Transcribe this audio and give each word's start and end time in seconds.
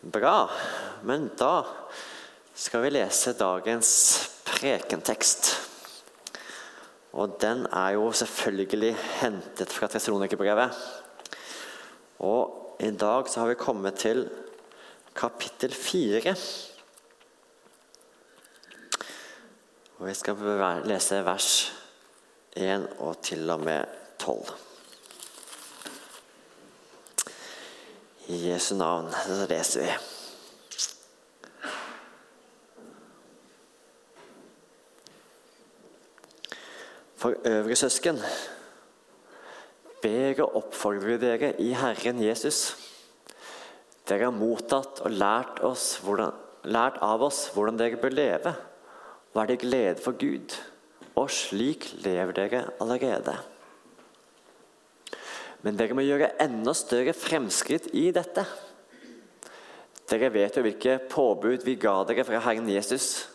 Bra. 0.00 0.50
Men 1.02 1.30
da 1.38 1.64
skal 2.54 2.84
vi 2.84 2.90
lese 2.92 3.32
dagens 3.36 3.90
prekentekst. 4.44 5.50
Og 7.16 7.38
den 7.40 7.64
er 7.72 7.94
jo 7.96 8.10
selvfølgelig 8.12 8.92
hentet 9.20 9.72
fra 9.72 9.88
Tessalonikerbrevet. 9.88 10.76
Og 12.18 12.76
i 12.80 12.90
dag 12.92 13.28
så 13.28 13.40
har 13.40 13.48
vi 13.52 13.60
kommet 13.60 13.96
til 14.00 14.26
kapittel 15.16 15.72
fire. 15.74 16.36
Og 19.96 20.06
vi 20.10 20.14
skal 20.14 20.36
lese 20.84 21.24
vers 21.24 21.50
1 22.52 22.88
og 22.98 23.20
til 23.24 23.50
og 23.50 23.60
med 23.64 23.84
12. 24.18 24.65
I 28.26 28.36
Jesu 28.48 28.74
navn 28.74 29.12
så 29.12 29.46
leser 29.46 29.86
vi. 29.86 29.92
For 37.16 37.34
øvrige 37.48 37.76
søsken 37.76 38.18
ber 40.02 40.42
og 40.44 40.56
oppfordrer 40.60 41.18
dere 41.22 41.52
i 41.62 41.72
Herren 41.74 42.20
Jesus. 42.22 42.76
Dere 44.06 44.28
har 44.28 44.34
mottatt 44.34 45.00
og 45.02 45.10
lært, 45.10 45.62
hvordan, 46.04 46.34
lært 46.66 47.00
av 47.02 47.24
oss 47.26 47.46
hvordan 47.54 47.78
dere 47.78 47.98
bør 47.98 48.14
leve, 48.14 48.54
er 49.36 49.50
det 49.50 49.60
glede 49.60 50.02
for 50.02 50.16
Gud. 50.18 50.54
Og 51.16 51.30
slik 51.32 51.88
lever 52.04 52.32
dere 52.36 52.64
allerede. 52.80 53.36
Men 55.66 55.74
dere 55.74 55.96
må 55.98 56.04
gjøre 56.06 56.36
enda 56.44 56.70
større 56.78 57.10
fremskritt 57.16 57.88
i 57.98 58.04
dette. 58.14 58.44
Dere 60.06 60.28
vet 60.30 60.54
jo 60.54 60.62
hvilke 60.62 61.00
påbud 61.10 61.64
vi 61.66 61.74
ga 61.82 61.96
dere 62.06 62.22
fra 62.28 62.38
Herren 62.44 62.68
Jesus. 62.70 63.26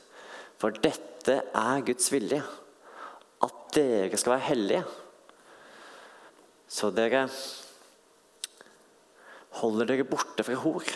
For 0.62 0.72
dette 0.72 1.42
er 1.44 1.82
Guds 1.84 2.08
vilje, 2.14 2.40
at 3.44 3.58
dere 3.76 4.20
skal 4.20 4.38
være 4.38 4.48
hellige. 4.48 4.84
Så 6.72 6.88
dere 6.96 7.26
holder 9.60 9.90
dere 9.90 10.08
borte 10.08 10.46
fra 10.48 10.56
hor. 10.62 10.88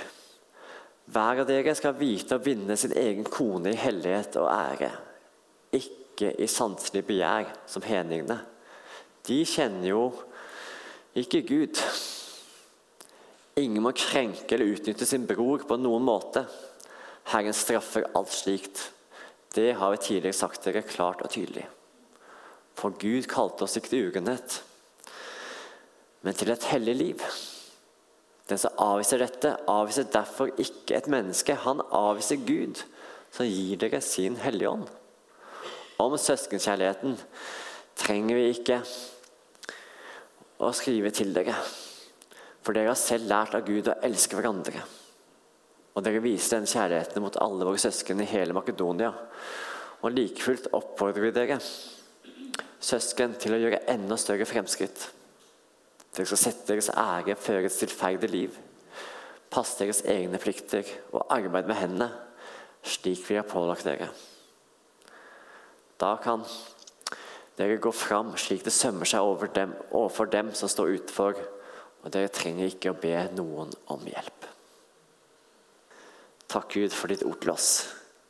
Hver 1.12 1.42
av 1.44 1.50
dere 1.50 1.74
skal 1.76 1.98
vite 2.00 2.38
å 2.40 2.46
vinne 2.46 2.78
sin 2.80 2.96
egen 2.96 3.28
kone 3.28 3.74
i 3.74 3.82
hellighet 3.82 4.40
og 4.40 4.48
ære. 4.54 4.94
Ikke 5.76 6.32
i 6.40 6.48
sanselig 6.48 7.04
begjær 7.10 7.52
som 7.68 7.84
hedningene. 7.84 8.40
De 9.28 9.42
kjenner 9.44 9.92
jo 9.92 10.06
ikke 11.16 11.42
Gud. 11.48 11.80
Ingen 13.56 13.84
må 13.84 13.94
krenke 13.96 14.56
eller 14.56 14.74
utnytte 14.76 15.08
sin 15.08 15.28
bror 15.28 15.64
på 15.68 15.78
noen 15.80 16.04
måte. 16.04 16.44
Herren 17.32 17.56
straffer 17.56 18.10
alt 18.18 18.34
slikt. 18.36 18.90
Det 19.56 19.72
har 19.80 19.94
vi 19.94 20.02
tidligere 20.04 20.36
sagt 20.36 20.68
dere 20.68 20.84
klart 20.84 21.24
og 21.24 21.32
tydelig. 21.32 21.64
For 22.76 22.92
Gud 23.00 23.30
kalte 23.32 23.64
oss 23.64 23.78
ikke 23.80 23.94
til 23.94 24.10
urenhet, 24.10 24.58
men 26.28 26.36
til 26.36 26.52
et 26.52 26.68
hellig 26.74 26.96
liv. 27.00 27.24
Den 28.50 28.60
som 28.62 28.76
avviser 28.84 29.24
dette, 29.24 29.54
avviser 29.72 30.12
derfor 30.12 30.52
ikke 30.60 30.98
et 30.98 31.08
menneske. 31.10 31.56
Han 31.64 31.80
avviser 31.96 32.44
Gud, 32.46 32.84
som 33.32 33.48
gir 33.48 33.80
dere 33.80 34.02
sin 34.04 34.36
Hellige 34.44 34.70
Ånd. 34.70 34.90
Om 36.04 36.18
søskenkjærligheten 36.20 37.16
trenger 37.96 38.36
vi 38.36 38.50
ikke 38.52 38.82
å 40.60 40.72
skrive 40.76 41.12
til 41.16 41.34
dere. 41.36 41.56
For 42.66 42.76
dere 42.76 42.94
har 42.94 43.00
selv 43.00 43.30
lært 43.30 43.58
av 43.58 43.66
Gud 43.68 43.90
å 43.92 43.98
elske 44.06 44.38
hverandre. 44.38 44.84
Og 45.96 46.04
dere 46.04 46.24
viser 46.24 46.60
den 46.60 46.70
kjærligheten 46.70 47.24
mot 47.24 47.38
alle 47.40 47.68
våre 47.68 47.80
søsken 47.80 48.24
i 48.24 48.28
hele 48.30 48.56
Makedonia. 48.56 49.14
Og 50.04 50.12
like 50.12 50.44
fullt 50.44 50.68
oppfordrer 50.76 51.28
vi 51.28 51.34
dere, 51.36 51.60
søsken, 52.84 53.38
til 53.40 53.56
å 53.56 53.60
gjøre 53.62 53.86
enda 53.92 54.18
større 54.20 54.48
fremskritt. 54.50 55.08
Dere 56.16 56.28
skal 56.30 56.42
sette 56.42 56.68
deres 56.72 56.92
ære 56.92 57.36
før 57.40 57.66
et 57.66 57.76
stillferdig 57.76 58.30
liv. 58.32 58.60
Passe 59.52 59.80
deres 59.80 60.04
egne 60.10 60.40
plikter 60.42 60.88
og 61.14 61.26
arbeide 61.32 61.72
med 61.72 61.80
hendene, 61.80 62.10
slik 62.86 63.24
vi 63.30 63.40
har 63.40 63.48
pålagt 63.48 63.88
dere. 63.88 64.10
Da 66.00 66.16
kan 66.22 66.44
dere 67.56 67.78
går 67.80 67.96
fram 67.96 68.34
slik 68.40 68.66
det 68.66 68.74
sømmer 68.76 69.08
seg 69.08 69.24
over 69.24 69.48
dem, 69.56 69.72
overfor 69.96 70.28
dem 70.28 70.52
som 70.58 70.72
står 70.72 70.98
utenfor, 70.98 71.40
og 72.04 72.12
dere 72.12 72.32
trenger 72.34 72.68
ikke 72.68 72.92
å 72.92 73.00
be 73.00 73.16
noen 73.38 73.72
om 73.92 74.04
hjelp. 74.06 74.50
Takk, 76.52 76.76
Gud, 76.76 76.92
for 76.94 77.12
ditt 77.12 77.24
ord 77.26 77.40
til 77.42 77.56
oss. 77.56 77.70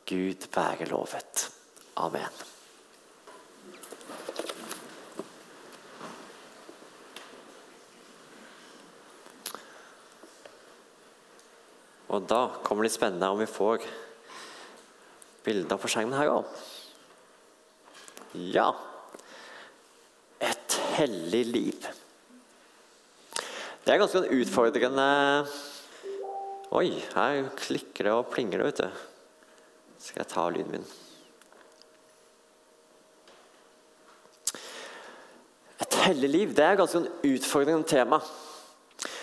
Gud 0.06 0.46
være 0.54 0.86
lovet. 0.88 1.48
Amen. 1.98 2.44
Og 12.06 12.24
da 12.30 12.46
kommer 12.64 12.86
det 12.86 12.94
spennende 12.94 13.28
om 13.28 13.42
vi 13.42 13.50
får 13.50 13.82
bilder 15.44 15.78
på 15.82 15.90
skjermen 15.90 16.16
her 16.16 16.30
òg. 16.38 16.46
Ja 18.54 18.70
hellig 20.96 21.42
liv. 21.52 21.88
Det 23.86 23.94
er 23.94 24.02
ganske 24.02 24.26
utfordrende 24.34 25.08
Oi, 26.74 26.88
her 27.14 27.44
klikker 27.54 28.08
det 28.08 28.12
og 28.12 28.32
plinger 28.32 28.58
det, 28.58 28.66
vet 28.72 28.80
du. 28.82 29.04
Skal 30.02 30.24
jeg 30.24 30.30
ta 30.32 30.46
lyden 30.50 30.72
min? 30.74 30.88
Et 35.86 36.00
hellig 36.08 36.32
liv 36.32 36.56
det 36.58 36.66
er 36.66 36.80
ganske 36.80 37.04
ganske 37.04 37.30
utfordrende 37.30 37.86
tema. 37.86 38.18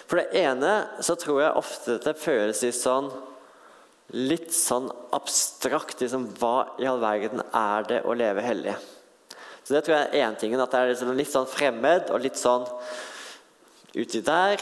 For 0.07 0.21
det 0.21 0.43
ene 0.45 0.71
så 1.03 1.17
tror 1.19 1.41
jeg 1.43 1.59
ofte 1.59 1.99
det 2.05 2.15
føles 2.21 2.63
litt 2.63 2.79
sånn 2.79 3.11
litt 4.13 4.51
sånn 4.53 4.89
abstrakt. 5.15 5.99
Liksom, 6.01 6.27
hva 6.39 6.75
i 6.79 6.87
all 6.87 7.01
verden 7.01 7.41
er 7.49 7.87
det 7.89 8.03
å 8.05 8.15
leve 8.17 8.43
hellig? 8.45 8.75
Så 9.63 9.75
det 9.75 9.83
tror 9.85 9.95
jeg 9.95 10.09
er 10.11 10.27
én 10.27 10.39
ting. 10.39 10.55
At 10.59 10.71
det 10.71 10.79
er 10.79 10.91
liksom 10.91 11.13
litt 11.15 11.31
sånn 11.31 11.47
fremmed 11.49 12.11
og 12.11 12.23
litt 12.23 12.39
sånn 12.39 12.65
uti 13.95 14.21
der. 14.25 14.61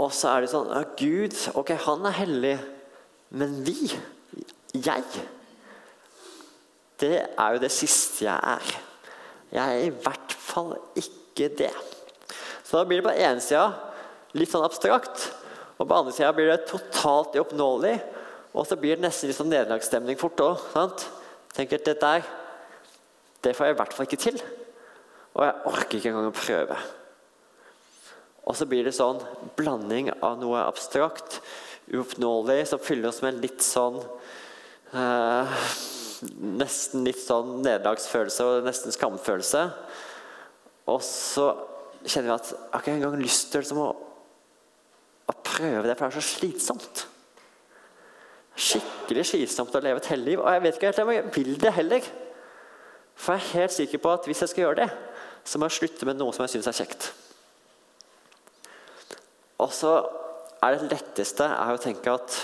Og 0.00 0.12
så 0.16 0.30
er 0.32 0.44
det 0.44 0.52
sånn 0.52 0.70
ja, 0.72 0.84
Gud, 0.96 1.36
ok, 1.58 1.74
han 1.84 2.06
er 2.08 2.16
hellig, 2.22 2.54
men 3.36 3.58
vi, 3.66 3.90
jeg 4.72 5.04
Det 7.00 7.16
er 7.20 7.54
jo 7.54 7.60
det 7.62 7.72
siste 7.72 8.26
jeg 8.26 8.36
er. 8.36 8.72
Jeg 9.50 9.76
er 9.76 9.84
i 9.88 9.92
hvert 10.04 10.34
fall 10.36 10.74
ikke 10.98 11.50
det. 11.58 11.72
Så 12.64 12.78
da 12.78 12.86
blir 12.86 13.00
det 13.00 13.08
på 13.08 13.14
ene 13.16 13.42
sida 13.42 13.66
litt 14.38 14.50
sånn 14.52 14.62
abstrakt, 14.62 15.26
og 15.80 15.88
på 15.88 15.96
andre 15.96 16.12
sida 16.14 16.30
blir 16.36 16.52
det 16.52 16.68
totalt 16.70 17.34
uoppnåelig. 17.40 17.96
Og 18.54 18.66
så 18.68 18.76
blir 18.78 18.96
det 18.96 19.04
nesten 19.06 19.30
litt 19.30 19.38
sånn 19.38 19.50
nederlagsstemning 19.50 20.18
fort 20.20 20.42
òg 20.44 20.60
tenker 21.54 21.80
at 21.80 21.86
dette 21.88 22.06
der, 22.06 22.26
det 23.44 23.54
får 23.56 23.70
jeg 23.70 23.74
i 23.74 23.78
hvert 23.80 23.94
fall 23.96 24.08
ikke 24.08 24.20
til. 24.20 24.40
Og 25.36 25.44
jeg 25.46 25.70
orker 25.70 25.98
ikke 25.98 26.10
engang 26.12 26.30
å 26.30 26.34
prøve. 26.36 26.78
Og 28.48 28.56
så 28.58 28.66
blir 28.68 28.86
det 28.86 28.96
sånn 28.96 29.20
blanding 29.58 30.10
av 30.18 30.38
noe 30.40 30.64
abstrakt, 30.64 31.40
uoppnåelig, 31.90 32.64
som 32.70 32.82
fyller 32.82 33.10
oss 33.10 33.22
med 33.24 33.40
litt 33.42 33.64
sånn 33.64 33.98
eh, 34.94 35.62
Nesten 36.20 37.06
litt 37.06 37.16
sånn 37.16 37.62
nederlagsfølelse 37.64 38.44
og 38.44 38.66
nesten 38.66 38.92
skamfølelse. 38.92 39.62
Og 40.92 40.98
så 41.00 41.46
kjenner 42.04 42.26
vi 42.26 42.34
at 42.34 42.50
jeg 42.50 42.66
har 42.74 42.82
ikke 42.82 42.96
engang 42.98 43.22
lyst 43.22 43.48
til 43.48 43.64
liksom, 43.64 43.80
å, 43.80 43.94
å 45.24 45.36
prøve 45.40 45.86
det, 45.86 45.94
for 45.96 46.04
det 46.04 46.10
er 46.10 46.18
så 46.18 46.26
slitsomt 46.26 47.06
skikkelig 48.70 49.26
slitsomt 49.28 49.76
å 49.76 49.82
leve 49.84 50.02
et 50.02 50.10
hellig 50.12 50.34
liv. 50.34 50.42
Og 50.42 50.50
jeg 50.54 50.64
vet 50.64 50.78
ikke 50.78 50.90
helt 50.90 51.02
om 51.04 51.12
jeg 51.14 51.30
vil 51.36 51.52
det 51.60 51.72
heller. 51.76 52.10
For 53.20 53.36
jeg 53.36 53.42
er 53.42 53.60
helt 53.60 53.76
sikker 53.76 54.02
på 54.02 54.12
at 54.14 54.28
hvis 54.28 54.42
jeg 54.44 54.52
skal 54.52 54.64
gjøre 54.64 54.80
det, 54.84 54.90
så 55.44 55.58
må 55.58 55.68
jeg 55.68 55.78
slutte 55.78 56.08
med 56.08 56.18
noe 56.20 56.34
som 56.36 56.44
jeg 56.46 56.54
syns 56.54 56.70
er 56.70 56.78
kjekt. 56.80 57.10
Og 59.60 59.72
så 59.76 59.94
er 60.64 60.76
det 60.76 60.90
letteste 60.92 61.46
er 61.48 61.72
å 61.74 61.80
tenke 61.80 62.12
at 62.12 62.36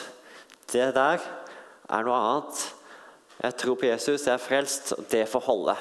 det 0.72 0.90
der 0.96 1.20
er 1.20 2.06
noe 2.06 2.18
annet. 2.18 2.62
Jeg 3.36 3.56
tror 3.60 3.76
på 3.78 3.88
Jesus, 3.88 4.24
jeg 4.26 4.34
er 4.34 4.42
frelst, 4.42 4.94
og 4.96 5.04
det 5.12 5.26
får 5.28 5.44
holde. 5.46 5.76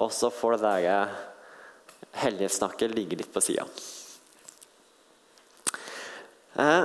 Og 0.00 0.12
så 0.14 0.30
får 0.32 0.56
det 0.56 0.62
der 0.64 1.16
hellighetssnakket 2.18 2.94
ligge 2.96 3.18
litt 3.20 3.32
på 3.32 3.42
sida. 3.44 3.66
Eh, 6.58 6.84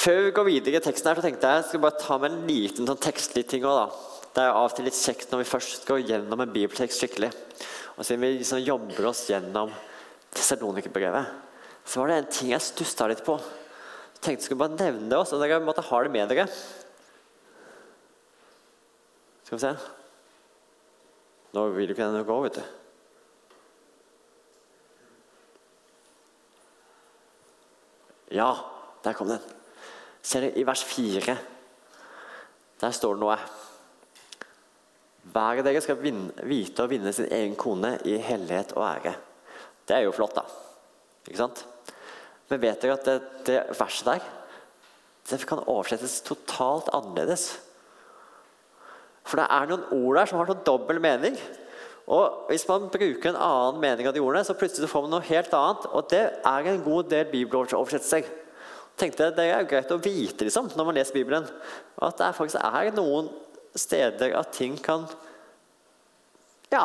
før 0.00 0.22
vi 0.26 0.32
går 0.36 0.46
videre 0.48 0.80
i 0.80 0.84
teksten, 0.84 1.10
her, 1.10 1.18
så 1.18 1.26
tenkte 1.26 1.48
jeg 1.48 1.60
jeg 1.60 1.68
skal 1.68 1.82
bare 1.84 2.00
ta 2.00 2.16
med 2.20 2.32
en 2.32 2.48
liten 2.48 2.88
sånn 2.88 3.02
tekstlig 3.04 3.44
ting 3.50 3.66
også, 3.68 4.06
Det 4.30 4.42
er 4.44 4.54
av 4.54 4.68
og 4.68 4.74
til 4.76 4.86
litt 4.86 4.96
kjekt 4.96 5.32
når 5.32 5.42
vi 5.42 5.50
først 5.50 5.86
går 5.88 6.04
gjennom 6.06 6.40
en 6.40 6.52
bibeltekst 6.54 7.02
skikkelig. 7.02 7.32
Og 7.98 8.06
siden 8.06 8.22
vi 8.22 8.36
liksom 8.36 8.62
jobber 8.62 9.08
oss 9.10 9.24
gjennom 9.28 9.72
Tessalonikerbrevet, 10.30 11.32
så 11.84 12.00
var 12.00 12.12
det 12.12 12.18
en 12.20 12.30
ting 12.30 12.52
jeg 12.52 12.62
stussa 12.62 13.08
litt 13.10 13.24
på. 13.26 13.34
Jeg 13.40 14.22
tenkte 14.22 14.36
jeg 14.38 14.46
skulle 14.46 14.62
bare 14.62 14.78
nevne 14.78 15.10
det, 15.10 15.18
også, 15.18 15.34
så 15.34 15.42
dere 15.42 15.58
måtte 15.64 15.82
ha 15.82 16.02
det 16.06 16.14
med 16.14 16.30
dere. 16.30 16.46
Skal 19.44 19.58
vi 19.58 19.64
se 19.64 19.74
Nå 21.50 21.64
vil 21.74 21.90
jo 21.90 21.96
ikke 21.96 22.06
den 22.06 22.22
gå, 22.28 22.34
vet 22.44 22.60
du. 22.60 22.66
Ja, 28.30 28.52
der 29.02 29.18
kom 29.18 29.26
den. 29.26 29.59
Ser 30.22 30.46
dere 30.46 30.60
i 30.60 30.66
vers 30.68 30.84
4? 30.84 31.36
Der 32.80 32.96
står 32.96 33.16
det 33.16 33.22
noe. 33.24 33.36
Hver 35.30 35.60
av 35.60 35.66
dere 35.66 35.82
skal 35.84 36.00
vite 36.00 36.84
å 36.84 36.90
vinne 36.90 37.12
sin 37.14 37.28
egen 37.30 37.56
kone 37.60 37.96
i 38.08 38.16
hellighet 38.24 38.74
og 38.76 38.86
ære. 38.88 39.14
Det 39.86 39.96
er 39.96 40.06
jo 40.06 40.16
flott, 40.16 40.36
da. 40.36 40.44
Ikke 41.28 41.40
sant? 41.40 41.64
Men 42.50 42.62
vet 42.62 42.82
dere 42.82 42.96
at 42.96 43.06
det, 43.06 43.16
det 43.46 43.58
verset 43.78 44.14
der 44.14 44.28
det 45.30 45.46
kan 45.46 45.62
oversettes 45.70 46.20
totalt 46.26 46.88
annerledes? 46.96 47.52
For 49.22 49.38
det 49.38 49.46
er 49.46 49.68
noen 49.70 49.84
ord 49.94 50.16
der 50.18 50.30
som 50.30 50.40
har 50.40 50.48
noen 50.48 50.64
dobbel 50.66 50.98
mening. 51.02 51.36
Og 52.10 52.48
Hvis 52.48 52.66
man 52.66 52.88
bruker 52.90 53.30
en 53.30 53.38
annen 53.38 53.80
mening 53.82 54.08
av 54.08 54.16
de 54.16 54.22
ordene, 54.24 54.42
så 54.44 54.56
plutselig 54.58 54.88
får 54.90 55.04
man 55.04 55.14
noe 55.14 55.28
helt 55.28 55.54
annet. 55.54 55.86
Og 55.94 56.08
det 56.10 56.24
er 56.42 56.70
en 56.72 56.82
god 56.82 57.10
del 57.12 57.28
bibeloversettelser. 57.30 58.26
Tenkte 59.00 59.26
jeg 59.26 59.36
Det 59.38 59.46
er 59.48 59.68
greit 59.68 59.92
å 59.94 60.00
vite 60.02 60.44
liksom, 60.46 60.70
når 60.76 60.88
man 60.90 60.98
leser 60.98 61.16
Bibelen, 61.16 61.46
at 62.04 62.20
det 62.20 62.34
faktisk 62.36 62.60
er 62.60 62.92
noen 62.96 63.30
steder 63.78 64.34
at 64.36 64.52
ting 64.52 64.76
kan 64.82 65.06
ja, 66.70 66.84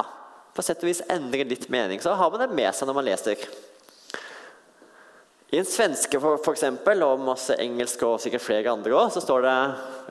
på 0.56 0.63
sett 0.65 0.81
og 0.81 0.89
vis 0.89 1.03
endre 1.12 1.45
litt 1.45 1.67
mening. 1.69 2.01
Så 2.01 2.15
har 2.17 2.31
man 2.31 2.41
det 2.41 2.56
med 2.56 2.71
seg 2.73 2.89
når 2.89 2.97
man 2.97 3.06
leser. 3.06 3.41
I 5.53 5.59
en 5.62 5.67
svenske 5.67 6.19
for, 6.19 6.39
for 6.44 6.56
eksempel, 6.56 7.03
og 7.06 7.21
masse 7.21 7.56
engelsk 7.62 8.01
og 8.07 8.17
sikkert 8.23 8.44
flere 8.44 8.71
andre 8.73 8.95
også, 8.97 9.19
så 9.19 9.25
står 9.27 9.45
det 9.45 9.57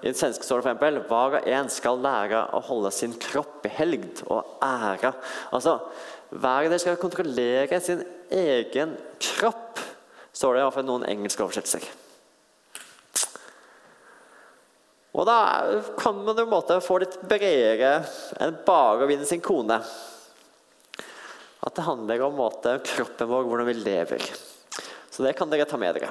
i 0.04 0.10
en 0.10 0.16
svenske 0.16 0.46
står 0.46 0.60
det 0.60 0.66
for 0.66 0.70
eksempel, 0.70 1.00
hver 1.10 1.38
og 1.40 1.48
en 1.56 1.72
skal 1.72 2.00
lære 2.04 2.44
å 2.54 2.60
holde 2.68 2.92
sin 2.94 3.16
kropp 3.20 3.66
i 3.66 3.72
helgd 3.72 4.22
og 4.28 4.54
ære. 4.64 5.10
Altså, 5.56 5.78
hver 6.30 6.68
og 6.68 6.76
en 6.76 6.82
skal 6.82 7.00
kontrollere 7.02 7.80
sin 7.82 8.04
egen 8.32 8.94
kropp, 9.22 9.82
står 10.34 10.54
det 10.54 10.62
i 10.62 10.66
hvert 10.66 10.76
fall 10.76 10.88
noen 10.88 11.06
engelske 11.08 11.44
oversettelser. 11.44 11.86
Og 15.14 15.26
da 15.28 15.38
kan 15.94 16.16
man 16.26 16.34
jo 16.34 16.42
en 16.42 16.50
måte 16.50 16.80
få 16.82 16.98
litt 16.98 17.20
bredere 17.22 18.00
enn 18.42 18.56
bare 18.66 19.06
å 19.06 19.10
vinne 19.10 19.26
sin 19.28 19.42
kone. 19.44 19.78
At 21.64 21.76
det 21.78 21.86
handler 21.86 22.24
om 22.26 22.34
måte, 22.36 22.80
kroppen 22.84 23.30
vår, 23.30 23.46
hvordan 23.46 23.70
vi 23.70 23.76
lever. 23.78 24.26
Så 25.10 25.22
det 25.22 25.36
kan 25.38 25.48
dere 25.52 25.68
ta 25.70 25.78
med 25.78 25.94
dere. 25.94 26.10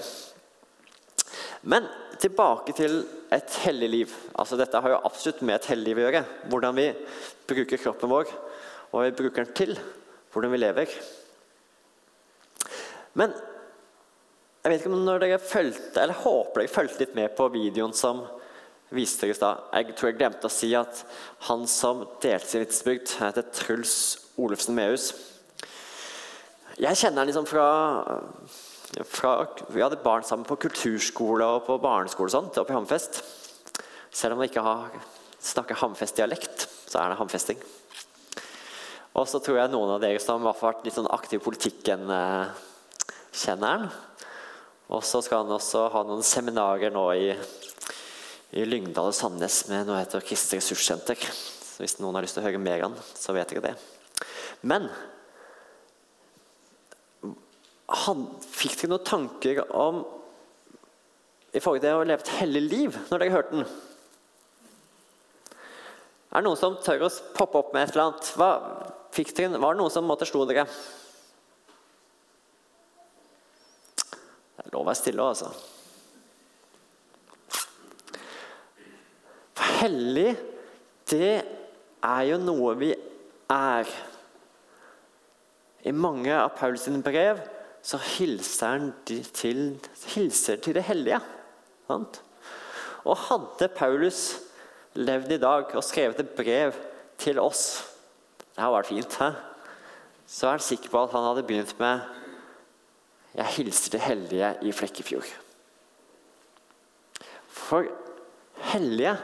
Men 1.67 1.85
tilbake 2.19 2.73
til 2.75 3.01
et 3.33 3.59
hellig 3.65 3.89
liv. 3.91 4.15
Altså, 4.39 4.55
dette 4.59 4.79
har 4.79 4.95
jo 4.95 5.03
absolutt 5.03 5.43
med 5.43 5.57
et 5.57 5.69
hellig 5.73 5.91
liv 5.91 5.99
å 5.99 6.05
gjøre. 6.07 6.23
Hvordan 6.51 6.79
vi 6.79 6.87
bruker 7.49 7.81
kroppen 7.83 8.11
vår, 8.11 8.31
og 8.89 8.95
hva 8.95 9.05
vi 9.09 9.17
bruker 9.19 9.43
den 9.43 9.55
til. 9.57 9.75
Hvordan 10.31 10.55
vi 10.55 10.61
lever. 10.63 10.95
Men 13.19 13.35
jeg 14.63 14.71
vet 14.71 14.79
ikke 14.79 14.93
om 14.93 15.03
når 15.03 15.25
dere 15.25 15.41
følte, 15.43 15.99
eller 15.99 16.23
håper 16.23 16.63
dere 16.63 16.71
fulgte 16.71 17.03
litt 17.03 17.15
med 17.17 17.35
på 17.35 17.49
videoen 17.51 17.93
som 17.95 18.23
viste 18.93 19.25
dere 19.25 19.35
i 19.35 19.39
stad. 19.39 19.63
Jeg 19.75 19.95
tror 19.97 20.09
jeg 20.09 20.19
glemte 20.21 20.47
å 20.47 20.53
si 20.53 20.69
at 20.77 21.03
han 21.49 21.65
som 21.67 22.05
delte 22.23 22.47
sin 22.47 22.63
vitnesbyrd, 22.63 23.15
heter 23.19 23.49
Truls 23.51 23.95
Olufsen 24.39 24.77
Mehus. 24.77 25.11
Jeg 26.79 26.97
kjenner 26.97 27.21
han 27.21 27.29
liksom 27.29 27.49
fra 27.49 27.67
fra, 29.09 29.47
vi 29.69 29.81
hadde 29.81 30.01
barn 30.03 30.25
sammen 30.25 30.45
på 30.45 30.59
kulturskole 30.67 31.45
og 31.55 31.65
på 31.67 31.79
barneskole 31.81 32.29
og 32.29 32.35
sånt, 32.35 32.59
oppe 32.61 32.73
i 32.73 32.77
Hamfest. 32.77 33.23
Selv 34.13 34.35
om 34.35 34.43
vi 34.43 34.49
ikke 34.51 34.63
har, 34.65 34.91
snakker 35.41 35.79
Hamfest-dialekt, 35.81 36.67
så 36.85 37.01
er 37.01 37.11
det 37.11 37.17
hamfesting. 37.17 37.61
Og 39.17 39.25
så 39.29 39.39
tror 39.41 39.57
jeg 39.59 39.71
noen 39.73 39.95
av 39.95 40.01
dere 40.03 40.21
som 40.21 40.45
har 40.45 40.57
vært 40.59 40.85
litt 40.85 40.95
sånn 40.97 41.09
aktiv 41.13 41.41
i 41.41 41.43
politikken, 41.43 42.05
eh, 42.13 42.53
kjenner 43.33 43.67
han. 43.73 43.87
Og 44.93 45.01
så 45.01 45.23
skal 45.25 45.41
han 45.41 45.55
også 45.55 45.87
ha 45.93 46.03
noen 46.05 46.25
seminarer 46.25 46.93
nå 46.93 47.07
i, 47.17 47.31
i 48.53 48.65
Lyngdal 48.67 49.09
og 49.09 49.17
Sandnes 49.17 49.63
med 49.71 49.87
noe 49.87 49.97
heter 50.03 50.21
Kristent 50.25 50.59
ressurssenter. 50.59 51.17
Så 51.17 51.81
hvis 51.81 51.97
noen 51.97 52.13
har 52.19 52.25
lyst 52.25 52.37
til 52.37 52.43
å 52.43 52.45
høre 52.45 52.61
mer 52.61 52.85
om 52.85 52.97
så 53.17 53.33
vet 53.33 53.49
dere 53.49 53.71
det. 53.71 53.73
Men 54.61 54.85
han, 58.03 58.27
fikk 58.53 58.77
dere 58.83 58.93
noen 58.93 59.07
tanker 59.09 59.63
om 59.73 60.03
i 61.53 61.61
forhold 61.61 61.83
til 61.83 61.97
å 61.97 62.05
leve 62.05 62.21
et 62.21 62.35
hellig 62.39 62.63
liv 62.65 63.01
når 63.09 63.23
dere 63.23 63.33
hørte 63.33 63.57
den? 63.57 63.67
Er 66.33 66.41
det 66.41 66.47
noen 66.47 66.57
som 66.57 66.77
tør 66.81 67.05
å 67.05 67.15
poppe 67.33 67.59
opp 67.59 67.73
med 67.73 67.87
et 67.87 67.95
eller 67.95 68.11
annet? 68.11 68.29
Hva, 68.37 68.51
fikk 69.13 69.33
dere, 69.37 69.57
var 69.61 69.73
det 69.73 69.81
noen 69.81 69.93
som 69.93 70.05
måtte 70.05 70.29
slo 70.29 70.45
dere? 70.49 70.65
Det 74.63 74.71
er 74.71 74.75
lov 74.77 74.85
å 74.85 74.89
være 74.89 74.99
stille 74.99 75.27
altså. 75.27 75.51
For 79.53 79.79
hellig, 79.83 80.31
det 81.11 81.33
er 82.03 82.23
jo 82.29 82.39
noe 82.41 82.75
vi 82.79 82.93
er. 83.51 83.91
I 85.83 85.91
mange 85.91 86.31
av 86.31 86.53
Paulus 86.55 86.87
sine 86.87 87.03
brev 87.03 87.41
så 87.83 87.99
hilser 88.15 88.77
han 88.77 88.91
til, 89.03 89.75
hilser 90.15 90.61
til 90.63 90.77
det 90.79 90.85
hellige. 90.87 91.19
Sant? 91.89 92.21
Og 93.03 93.19
hadde 93.27 93.67
Paulus 93.75 94.21
levd 94.95 95.35
i 95.35 95.41
dag 95.43 95.73
og 95.75 95.83
skrevet 95.83 96.21
et 96.23 96.35
brev 96.37 96.77
til 97.19 97.39
oss 97.41 97.81
Det 98.53 98.61
har 98.61 98.71
vært 98.71 98.91
fint, 98.91 99.15
He? 99.17 99.29
så 100.29 100.47
er 100.47 100.55
han 100.55 100.63
sikker 100.63 100.91
på 100.93 101.01
at 101.01 101.13
han 101.15 101.25
hadde 101.25 101.43
begynt 101.47 101.73
med 101.79 102.22
'Jeg 103.33 103.45
hilser 103.45 103.91
det 103.91 104.01
hellige 104.01 104.57
i 104.61 104.71
Flekkefjord'. 104.71 105.39
For 107.47 107.85
hellige, 108.55 109.17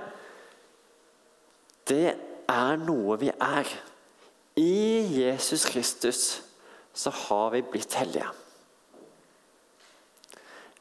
det 1.90 2.18
er 2.50 2.76
noe 2.76 3.20
vi 3.20 3.30
er. 3.30 3.70
I 4.56 5.22
Jesus 5.22 5.66
Kristus 5.66 6.42
så 6.94 7.10
har 7.10 7.50
vi 7.50 7.62
blitt 7.62 7.94
hellige. 7.94 8.28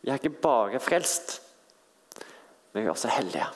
Vi 0.01 0.11
er 0.11 0.15
ikke 0.15 0.41
bare 0.43 0.81
frelst, 0.81 1.43
men 2.73 2.83
vi 2.83 2.87
er 2.87 2.91
også 2.91 3.09
hellige. 3.09 3.47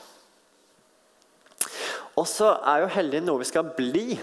Og 2.15 2.27
så 2.27 2.51
er 2.61 2.83
jo 2.83 2.93
hellige 2.93 3.25
noe 3.25 3.41
vi 3.41 3.49
skal 3.49 3.71
bli. 3.77 4.19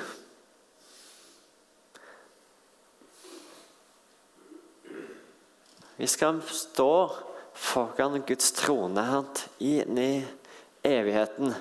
Vi 6.01 6.07
skal 6.09 6.39
stå 6.49 6.93
foran 7.53 8.23
Guds 8.25 8.55
trone 8.57 9.03
inn 9.61 9.99
i 10.01 10.23
evigheten, 10.89 11.53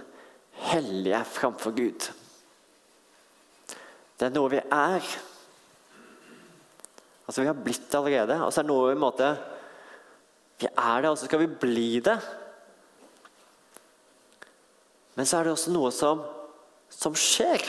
hellige 0.70 1.20
framfor 1.28 1.76
Gud. 1.76 2.06
Det 4.16 4.30
er 4.30 4.32
noe 4.38 4.54
vi 4.54 4.62
er. 4.64 5.10
Altså 7.28 7.44
Vi 7.44 7.52
har 7.52 7.60
blitt 7.68 7.92
det 7.92 8.00
allerede. 8.00 8.40
Og 8.46 8.56
så 8.56 8.62
er 8.62 8.70
det 8.70 8.72
noe 8.72 8.88
i 8.88 8.96
en 8.96 9.04
måte 9.04 9.34
vi 10.60 10.72
er 10.72 11.04
det, 11.04 11.12
og 11.12 11.20
så 11.20 11.28
skal 11.28 11.44
vi 11.44 11.52
bli 11.68 12.00
det. 12.04 12.16
Men 15.20 15.28
så 15.28 15.42
er 15.42 15.48
det 15.48 15.56
også 15.58 15.76
noe 15.76 15.92
som, 15.92 16.24
som 16.88 17.12
skjer. 17.12 17.68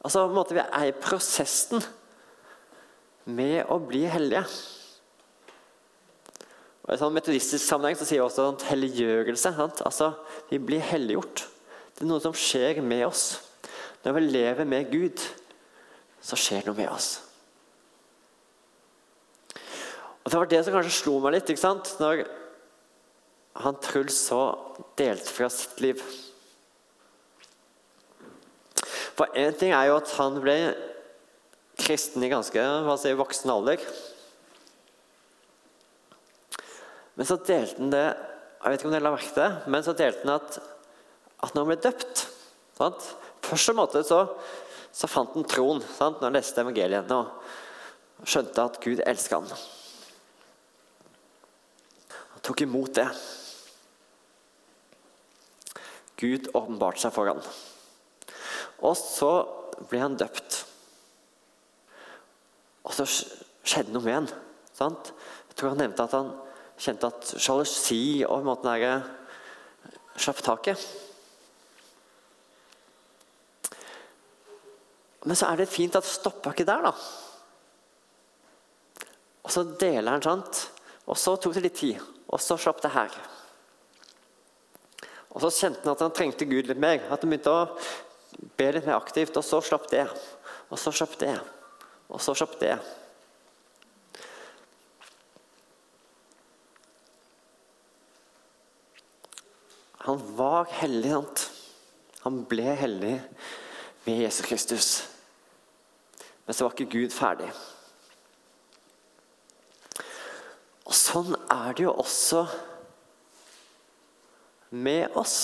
Altså 0.00 0.24
en 0.24 0.36
måte 0.40 0.56
Vi 0.56 0.64
er 0.64 0.88
i 0.88 0.96
prosessen 0.96 1.84
med 3.28 3.66
å 3.68 3.82
bli 3.84 4.06
hellige. 4.08 4.48
Og 6.90 6.96
I 6.96 6.98
sånn 6.98 7.14
metodistisk 7.14 7.62
sammenheng 7.62 7.94
så 7.94 8.02
sier 8.02 8.18
vi 8.18 8.24
også 8.24 8.48
sånn 8.48 8.64
helliggjørelse. 8.66 9.52
Sant? 9.54 9.82
Altså, 9.86 10.08
Vi 10.50 10.58
blir 10.58 10.82
helliggjort. 10.82 11.44
Det 11.94 12.02
er 12.02 12.08
noe 12.10 12.18
som 12.18 12.34
skjer 12.34 12.80
med 12.82 13.04
oss. 13.06 13.44
Når 14.02 14.16
vi 14.16 14.22
lever 14.24 14.66
med 14.66 14.90
Gud, 14.90 15.22
så 16.18 16.34
skjer 16.34 16.64
det 16.64 16.72
noe 16.72 16.80
med 16.80 16.90
oss. 16.90 17.20
Og 20.24 20.32
Det 20.32 20.40
var 20.40 20.50
det 20.50 20.64
som 20.64 20.74
kanskje 20.74 20.96
slo 20.98 21.20
meg 21.22 21.36
litt 21.36 21.54
ikke 21.54 21.62
sant? 21.62 21.94
når 22.02 22.24
han 23.62 23.78
Truls 23.86 24.18
så 24.26 24.42
delte 24.98 25.30
fra 25.30 25.46
sitt 25.48 25.78
liv. 25.78 26.02
For 29.14 29.30
én 29.38 29.54
ting 29.54 29.70
er 29.70 29.92
jo 29.92 30.00
at 30.00 30.10
han 30.18 30.42
ble 30.42 30.58
kristen 31.78 32.26
i 32.26 32.32
ganske 32.34 32.58
hva 32.58 32.98
si, 32.98 33.14
voksen 33.14 33.54
alder. 33.54 33.78
Men 37.20 37.28
så 37.28 37.36
delte 37.36 37.76
han 37.76 37.92
det 37.92 38.06
jeg 38.60 38.72
vet 38.72 38.80
ikke 38.80 38.88
om 38.88 38.92
dere 38.94 39.04
la 39.04 39.10
merke 39.14 39.32
til 39.32 39.40
det, 39.40 39.72
men 39.72 39.84
så 39.84 39.92
delte 39.96 40.24
han 40.24 40.34
at, 40.34 40.56
at 41.44 41.54
når 41.54 41.62
han 41.62 41.68
ble 41.70 41.76
døpt 41.84 42.22
sant? 42.76 43.06
Først 43.44 43.72
måte 43.76 44.02
så, 44.04 44.18
så 44.92 45.08
fant 45.08 45.36
han 45.36 45.46
troen 45.48 45.80
sant? 45.84 46.16
når 46.20 46.26
han 46.26 46.36
leste 46.36 46.60
evangeliet 46.60 47.12
og 47.16 48.24
skjønte 48.28 48.66
at 48.68 48.76
Gud 48.84 49.00
elska 49.04 49.40
han. 49.40 49.52
Han 52.34 52.44
tok 52.44 52.64
imot 52.66 52.92
det. 53.00 53.06
Gud 56.20 56.52
åpenbarte 56.52 57.04
seg 57.04 57.16
for 57.16 57.32
ham. 57.32 57.40
Og 58.84 58.96
så 58.96 59.32
ble 59.88 60.04
han 60.04 60.20
døpt. 60.20 60.62
Og 62.84 62.96
så 62.96 63.08
skjedde 63.08 63.92
noe 63.96 64.04
med 64.04 64.20
han. 64.20 64.30
Jeg 64.80 65.56
tror 65.56 65.72
han 65.72 65.84
nevnte 65.84 66.08
at 66.08 66.16
han 66.16 66.32
kjente 66.80 67.10
at 67.10 67.32
sjalusi 67.36 68.22
og 68.26 68.46
måten 68.46 68.70
der 68.72 69.06
slapp 70.20 70.40
taket. 70.44 70.82
Men 75.28 75.36
så 75.36 75.50
er 75.50 75.60
det 75.60 75.68
fint 75.68 75.96
at 75.96 76.06
det 76.06 76.12
stoppa 76.14 76.54
ikke 76.54 76.64
der, 76.68 76.88
da. 76.88 76.94
Og 79.44 79.52
så 79.52 79.64
deler 79.80 80.16
han, 80.16 80.24
sant. 80.24 80.62
Og 81.10 81.18
så 81.18 81.34
tok 81.36 81.56
det 81.56 81.64
litt 81.66 81.78
tid, 81.80 82.00
og 82.30 82.40
så 82.40 82.56
slapp 82.60 82.80
det 82.84 82.92
her. 82.94 83.16
Og 85.30 85.42
så 85.44 85.50
kjente 85.52 85.84
han 85.84 85.92
at 85.92 86.04
han 86.04 86.14
trengte 86.16 86.48
Gud 86.48 86.70
litt 86.70 86.80
mer. 86.80 87.04
At 87.10 87.22
han 87.22 87.30
begynte 87.30 87.52
å 87.52 87.66
be 88.56 88.70
litt 88.72 88.86
mer 88.86 88.96
aktivt, 88.98 89.36
og 89.36 89.46
så 89.46 89.60
slapp 89.64 89.90
det. 89.92 90.06
Og 90.70 90.80
så 90.80 90.92
slapp 90.94 91.18
det. 91.20 91.36
Og 92.10 92.22
så 92.22 92.34
slapp 92.38 92.56
det. 92.62 92.74
Han 100.06 100.20
var 100.36 100.68
hellig, 100.80 101.12
sant? 101.12 101.46
Han 102.24 102.42
ble 102.48 102.74
hellig 102.76 103.16
ved 104.04 104.22
Jesus 104.24 104.46
Kristus. 104.46 104.88
Men 106.46 106.56
så 106.56 106.64
var 106.64 106.74
ikke 106.74 106.92
Gud 106.92 107.14
ferdig. 107.14 107.48
Og 110.88 110.96
sånn 110.96 111.36
er 111.46 111.76
det 111.76 111.84
jo 111.84 111.92
også 111.94 112.44
med 114.70 115.16
oss. 115.18 115.36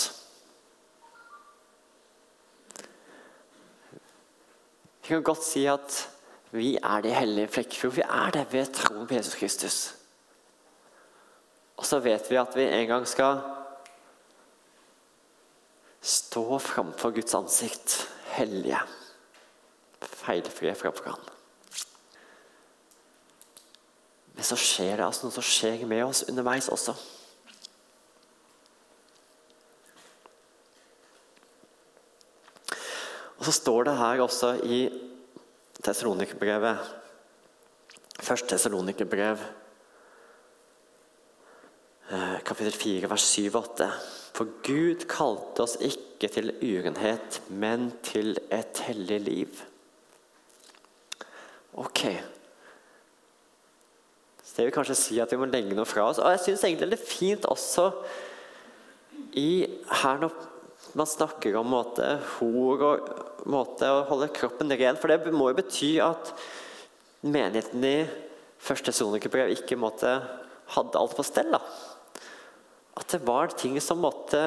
Vi 5.06 5.12
kan 5.12 5.22
godt 5.22 5.44
si 5.46 5.62
at 5.70 6.00
vi 6.50 6.72
er 6.80 7.04
de 7.04 7.12
hellige 7.14 7.52
Flekkefjord. 7.54 7.94
Vi 7.94 8.02
er 8.02 8.32
det 8.34 8.46
ved 8.50 8.72
troen 8.74 9.06
på 9.06 9.14
Jesus 9.14 9.36
Kristus. 9.38 9.78
Og 11.76 11.86
så 11.86 12.00
vet 12.02 12.26
vi 12.30 12.40
at 12.40 12.56
vi 12.56 12.66
en 12.66 12.88
gang 12.90 13.06
skal 13.06 13.44
stå 16.06 16.58
framfor 16.62 17.10
Guds 17.16 17.34
ansikt, 17.34 17.96
hellige, 18.36 18.78
feilfrie 20.00 20.74
framfor 20.78 21.10
Han. 21.10 21.32
Men 24.36 24.44
så 24.44 24.58
skjer 24.60 24.98
det 24.98 25.06
altså 25.06 25.26
noe 25.26 25.34
som 25.34 25.46
skjer 25.46 25.86
med 25.88 26.04
oss 26.04 26.26
underveis 26.28 26.68
også. 26.70 26.94
Og 33.36 33.44
så 33.48 33.54
står 33.56 33.88
det 33.88 33.96
her 33.98 34.22
også 34.24 34.52
i 34.64 34.80
Tessalonikerbrevet, 35.82 36.92
først 38.26 38.48
Tessalonikerbrev, 38.50 39.42
eh, 42.10 42.38
kapittel 42.44 42.72
4, 42.72 43.10
vers 43.10 43.26
7-8. 43.32 43.90
For 44.36 44.52
Gud 44.66 45.06
kalte 45.08 45.64
oss 45.64 45.78
ikke 45.80 46.28
til 46.28 46.52
urenhet, 46.60 47.40
men 47.48 47.88
til 48.04 48.36
et 48.52 48.82
hellig 48.84 49.20
liv. 49.24 49.62
Ok. 51.76 52.02
Så 54.42 54.58
det 54.58 54.66
vil 54.66 54.76
kanskje 54.76 54.98
si 54.98 55.16
at 55.20 55.32
vi 55.32 55.40
må 55.40 55.48
legge 55.48 55.76
noe 55.76 55.88
fra 55.88 56.10
oss. 56.10 56.20
Og 56.20 56.34
jeg 56.34 56.44
syns 56.44 56.66
egentlig 56.68 56.90
det 56.92 57.00
er 57.00 57.08
fint 57.08 57.48
også 57.48 57.88
i 59.40 59.64
her 60.02 60.20
når 60.20 60.36
man 60.96 61.08
snakker 61.08 61.56
om 61.56 61.72
måte, 61.72 62.04
hor 62.36 62.84
og 62.90 63.10
måte 63.48 63.88
å 63.88 64.04
holde 64.10 64.32
kroppen 64.36 64.72
ren. 64.72 65.00
For 65.00 65.12
det 65.12 65.32
må 65.32 65.50
jo 65.50 65.58
bety 65.62 65.96
at 66.04 66.32
menigheten 67.24 67.84
i 67.88 67.98
første 68.60 68.92
sonikerbrev 68.96 69.52
ikke 69.56 69.80
måtte, 69.80 70.18
hadde 70.76 70.98
alt 71.00 71.16
på 71.16 71.24
stell. 71.24 71.52
da. 71.56 71.60
At 72.96 73.12
det 73.12 73.24
var 73.26 73.52
ting 73.52 73.76
som 73.80 74.00
måtte 74.04 74.40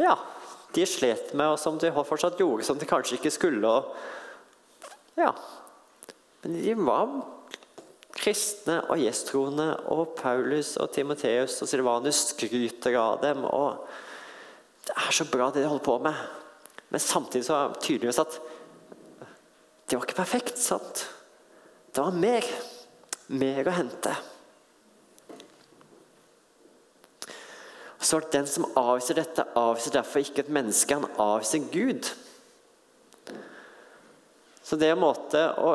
Ja, 0.00 0.16
de 0.72 0.86
slet 0.88 1.34
med, 1.36 1.52
og 1.52 1.58
som 1.60 1.76
de 1.78 1.90
fortsatt 1.92 2.40
gjorde, 2.40 2.64
som 2.64 2.78
de 2.80 2.88
kanskje 2.88 3.18
ikke 3.18 3.32
skulle. 3.34 3.68
og 3.68 3.92
ja, 5.20 5.34
Men 6.42 6.56
de 6.56 6.74
var 6.74 7.10
kristne 8.16 8.78
og 8.88 9.00
gjesttroende, 9.02 9.68
og 9.92 10.14
Paulus 10.16 10.76
og 10.80 10.92
Timoteus 10.94 11.58
og 11.62 11.68
Silvanus 11.68 12.22
skryter 12.32 12.96
av 12.96 13.20
dem. 13.20 13.44
og 13.44 13.84
Det 14.86 14.96
er 14.96 15.12
så 15.12 15.28
bra, 15.28 15.50
det 15.50 15.62
de 15.62 15.68
holder 15.68 15.84
på 15.84 15.98
med. 15.98 16.14
Men 16.88 17.00
samtidig 17.00 17.44
så 17.46 17.54
er 17.54 17.68
det 17.68 17.84
tydeligvis 17.84 18.18
at 18.22 18.40
det 19.88 19.98
var 19.98 20.06
ikke 20.06 20.22
perfekt. 20.22 20.58
sant? 20.58 21.06
Det 21.92 22.00
var 22.00 22.16
mer. 22.16 22.46
Mer 23.28 23.68
å 23.68 23.74
hente. 23.76 24.14
Er 28.12 28.24
det 28.26 28.34
den 28.34 28.48
som 28.50 28.66
avviser 28.76 29.16
dette, 29.16 29.46
avviser 29.56 29.94
derfor 29.94 30.20
ikke 30.20 30.44
et 30.44 30.52
menneske, 30.52 30.98
han 30.98 31.20
avviser 31.22 31.68
Gud. 31.72 32.10
Så 34.62 34.76
det 34.76 34.90
er 34.90 34.96
en 34.96 35.04
måte 35.04 35.40
å 35.58 35.72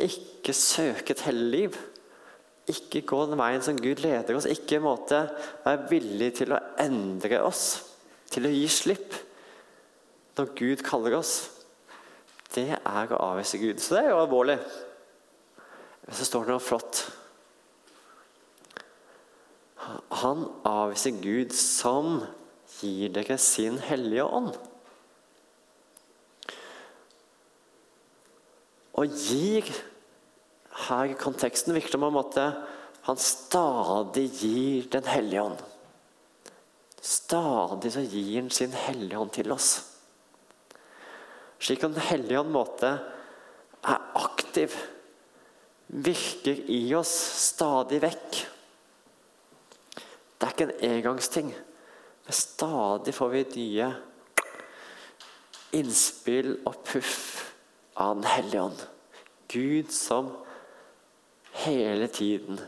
ikke 0.00 0.54
søke 0.56 1.14
et 1.14 1.24
hellig 1.28 1.50
liv, 1.52 1.76
ikke 2.72 3.04
gå 3.04 3.18
den 3.28 3.38
veien 3.38 3.62
som 3.62 3.76
Gud 3.76 4.00
leder 4.00 4.38
oss, 4.38 4.48
ikke 4.48 4.80
måte 4.82 5.26
være 5.66 5.90
villig 5.90 6.30
til 6.40 6.54
å 6.56 6.62
endre 6.80 7.42
oss, 7.44 7.66
til 8.32 8.48
å 8.48 8.52
gi 8.54 8.64
slipp 8.72 9.18
når 10.38 10.54
Gud 10.58 10.82
kaller 10.86 11.18
oss, 11.20 11.34
det 12.54 12.70
er 12.74 13.12
å 13.12 13.20
avvise 13.32 13.58
Gud. 13.58 13.82
Så 13.82 13.96
det 13.96 14.04
er 14.04 14.12
jo 14.12 14.22
alvorlig. 14.22 14.58
Men 16.04 16.16
så 16.18 16.26
står 16.26 16.46
det 16.46 16.54
noe 16.54 16.62
flott. 16.62 17.04
Han 20.20 20.46
avviser 20.68 21.16
Gud 21.22 21.52
som 21.56 22.22
gir 22.78 23.12
dere 23.14 23.36
sin 23.40 23.78
hellige 23.82 24.24
ånd. 24.24 24.54
Og 28.94 29.10
gir 29.26 29.68
Her 30.84 31.12
i 31.12 31.18
konteksten 31.18 31.74
virker 31.74 31.94
det 31.94 32.06
en 32.06 32.16
måte 32.16 32.44
han 33.04 33.18
stadig 33.20 34.30
gir 34.40 34.86
Den 34.90 35.04
hellige 35.04 35.42
ånd. 35.44 35.60
Stadig 37.04 37.92
så 37.92 38.00
gir 38.00 38.40
han 38.40 38.50
sin 38.50 38.72
hellige 38.72 39.20
ånd 39.20 39.32
til 39.36 39.52
oss. 39.52 39.74
Slik 41.60 41.84
at 41.84 41.92
Den 41.92 42.08
hellige 42.08 42.40
ånd 42.40 42.52
måte 42.52 42.94
er 43.84 44.08
aktiv, 44.16 44.72
virker 45.88 46.64
i 46.72 46.80
oss 46.96 47.12
stadig 47.44 48.00
vekk. 48.06 48.40
Det 50.44 50.50
er 50.50 50.52
ikke 50.52 50.64
en 50.64 50.90
engangsting. 50.92 51.54
Men 52.24 52.32
stadig 52.36 53.14
får 53.14 53.28
vi 53.32 53.44
nye 53.56 53.86
innspill 55.72 56.58
og 56.68 56.82
puff 56.84 57.54
av 57.96 58.18
Den 58.18 58.26
hellige 58.28 58.62
ånd. 58.62 58.82
Gud 59.48 59.88
som 59.96 60.28
hele 61.64 62.10
tiden 62.12 62.60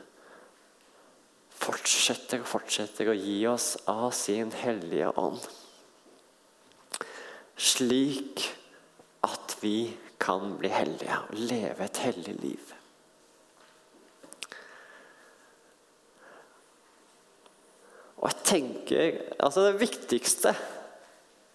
fortsetter 1.53 2.41
og 2.41 2.49
fortsetter 2.49 3.13
å 3.13 3.19
gi 3.19 3.37
oss 3.51 3.75
av 3.93 4.09
sin 4.17 4.55
hellige 4.57 5.13
ånd. 5.21 5.45
Slik 7.61 8.49
at 9.29 9.59
vi 9.61 9.93
kan 10.17 10.57
bli 10.57 10.73
hellige 10.73 11.21
og 11.29 11.47
leve 11.53 11.91
et 11.91 12.05
hellig 12.09 12.41
liv. 12.41 12.76
Og 18.27 18.33
jeg 18.33 18.43
tenker, 18.43 19.19
altså 19.39 19.69
Det 19.69 19.79
viktigste 19.79 20.51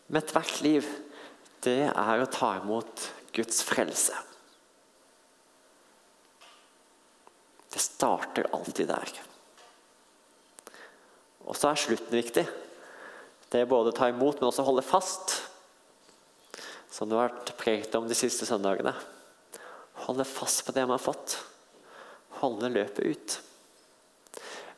med 0.07 0.21
ethvert 0.21 0.61
liv, 0.63 0.87
det 1.67 1.89
er 1.91 2.21
å 2.23 2.29
ta 2.31 2.53
imot 2.61 3.09
Guds 3.35 3.59
frelse. 3.67 4.15
Det 7.71 7.83
starter 7.83 8.47
alltid 8.55 8.87
der. 8.87 9.11
Og 11.43 11.59
så 11.59 11.73
er 11.73 11.83
slutten 11.83 12.15
viktig. 12.15 12.47
Det 13.51 13.59
er 13.59 13.67
både 13.67 13.91
å 13.91 13.97
ta 13.97 14.07
imot, 14.07 14.39
men 14.39 14.47
også 14.47 14.63
holde 14.63 14.87
fast 14.87 15.41
som 16.91 17.11
det 17.11 17.19
har 17.19 17.33
vært 17.33 17.51
prekt 17.59 17.95
om 17.99 18.07
de 18.07 18.15
siste 18.15 18.47
søndagene. 18.47 18.93
Holde 20.07 20.27
fast 20.27 20.63
på 20.63 20.75
det 20.75 20.87
man 20.87 20.95
har 20.95 21.03
fått. 21.03 21.35
Holde 22.39 22.71
løpet 22.71 23.03
ut. 23.11 23.37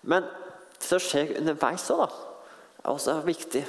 Men 0.09 0.25
det 0.84 0.90
som 0.90 1.02
skjer 1.02 1.38
underveis 1.40 1.88
òg, 1.94 2.12
er 2.84 2.92
også 2.92 3.16
viktig. 3.25 3.63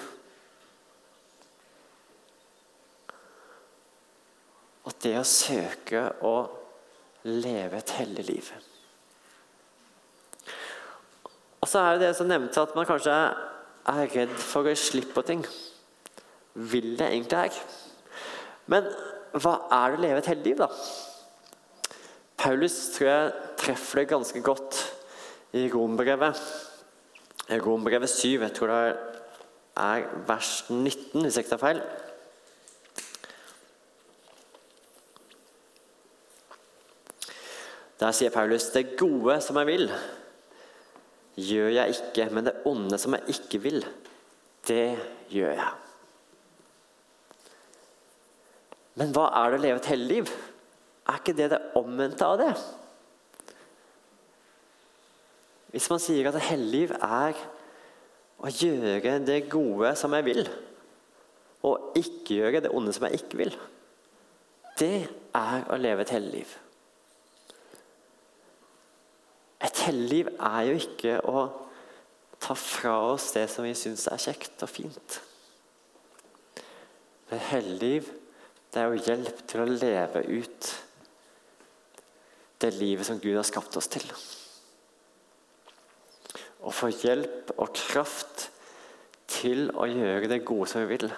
Og 4.85 4.97
det 5.04 5.14
å 5.16 5.26
søke 5.28 6.02
å 6.26 6.35
leve 7.25 7.78
et 7.78 7.94
hellig 8.00 8.26
liv. 8.28 8.50
Og 11.62 11.71
så 11.71 11.80
er 11.80 11.94
det 11.94 12.11
det 12.11 12.16
som 12.18 12.28
nevnte 12.28 12.61
at 12.61 12.75
man 12.76 12.88
kanskje 12.88 13.14
er 13.14 14.11
redd 14.12 14.35
for 14.37 14.64
å 14.64 14.73
gi 14.75 14.80
slipp 14.80 15.14
på 15.16 15.25
ting. 15.25 15.47
Vil 16.54 16.92
det 16.99 17.09
egentlig 17.09 17.47
her? 17.47 17.62
Men 18.68 18.90
hva 19.33 19.56
er 19.73 19.94
det 19.94 19.99
å 19.99 20.04
leve 20.04 20.21
et 20.21 20.30
heldig 20.35 20.52
liv, 20.52 20.61
da? 20.61 20.68
Paulus 22.44 22.76
tror 22.92 23.09
jeg 23.09 23.33
treffer 23.62 24.02
det 24.02 24.11
ganske 24.11 24.44
godt 24.44 24.83
i 25.56 25.64
Rombrevet. 25.73 26.40
Rombrevet 27.50 28.08
7, 28.08 28.40
jeg 28.40 28.52
tror 28.56 28.70
det 28.72 28.96
er 29.76 30.06
vers 30.28 30.64
19, 30.70 31.22
hvis 31.22 31.36
jeg 31.36 31.44
ikke 31.44 31.50
tar 31.50 31.60
feil. 31.60 31.82
Der 38.00 38.14
sier 38.16 38.32
Paulus 38.32 38.70
det 38.72 38.96
gode 39.00 39.36
som 39.44 39.60
jeg 39.60 39.68
vil, 39.68 39.86
gjør 41.36 41.68
jeg 41.76 41.96
ikke, 41.98 42.28
men 42.32 42.48
det 42.48 42.56
onde 42.68 42.98
som 43.00 43.16
jeg 43.16 43.36
ikke 43.36 43.60
vil, 43.64 43.84
det 44.68 44.96
gjør 45.32 45.54
jeg. 45.58 45.72
Men 48.94 49.12
hva 49.14 49.28
er 49.40 49.52
det 49.52 49.58
å 49.58 49.64
leve 49.64 49.82
et 49.82 49.90
hellig 49.90 50.10
liv? 50.10 50.32
Er 51.04 51.20
ikke 51.20 51.36
det 51.36 51.50
det 51.52 51.60
omvendte 51.76 52.26
av 52.26 52.40
det? 52.40 52.50
Hvis 55.74 55.90
man 55.90 55.98
sier 55.98 56.28
at 56.30 56.36
et 56.38 56.50
hellig 56.52 56.84
er 56.94 57.38
å 58.38 58.50
gjøre 58.50 59.16
det 59.26 59.40
gode 59.50 59.90
som 59.98 60.14
jeg 60.14 60.26
vil, 60.28 60.44
og 61.66 61.96
ikke 61.98 62.36
gjøre 62.36 62.60
det 62.62 62.70
onde 62.70 62.92
som 62.94 63.08
jeg 63.08 63.18
ikke 63.18 63.40
vil, 63.40 63.56
det 64.78 65.08
er 65.34 65.66
å 65.66 65.78
leve 65.80 66.04
et 66.04 66.12
hellig 66.14 66.30
liv. 66.36 66.52
Et 69.66 69.82
hellig 69.88 70.08
liv 70.12 70.30
er 70.36 70.60
jo 70.68 70.78
ikke 70.78 71.16
å 71.26 71.42
ta 72.44 72.54
fra 72.58 72.94
oss 73.14 73.32
det 73.34 73.48
som 73.50 73.66
vi 73.66 73.74
syns 73.78 74.06
er 74.12 74.22
kjekt 74.22 74.62
og 74.62 74.70
fint. 74.70 75.18
Et 77.32 77.50
hellig 77.50 77.80
liv 77.80 78.14
det 78.74 78.82
er 78.82 78.94
jo 78.94 79.04
hjelp 79.08 79.42
til 79.50 79.62
å 79.62 79.68
leve 79.70 80.24
ut 80.38 80.72
det 82.62 82.74
livet 82.78 83.10
som 83.10 83.18
Gud 83.18 83.34
har 83.40 83.46
skapt 83.50 83.74
oss 83.82 83.90
til. 83.90 84.06
Å 86.64 86.73
få 86.73 86.88
hjelp 86.92 87.52
og 87.59 87.75
kraft 87.76 88.49
til 89.30 89.68
å 89.76 89.87
gjøre 89.88 90.30
det 90.30 90.44
gode 90.47 90.68
som 90.71 90.85
vi 90.85 90.97
vil. 90.97 91.11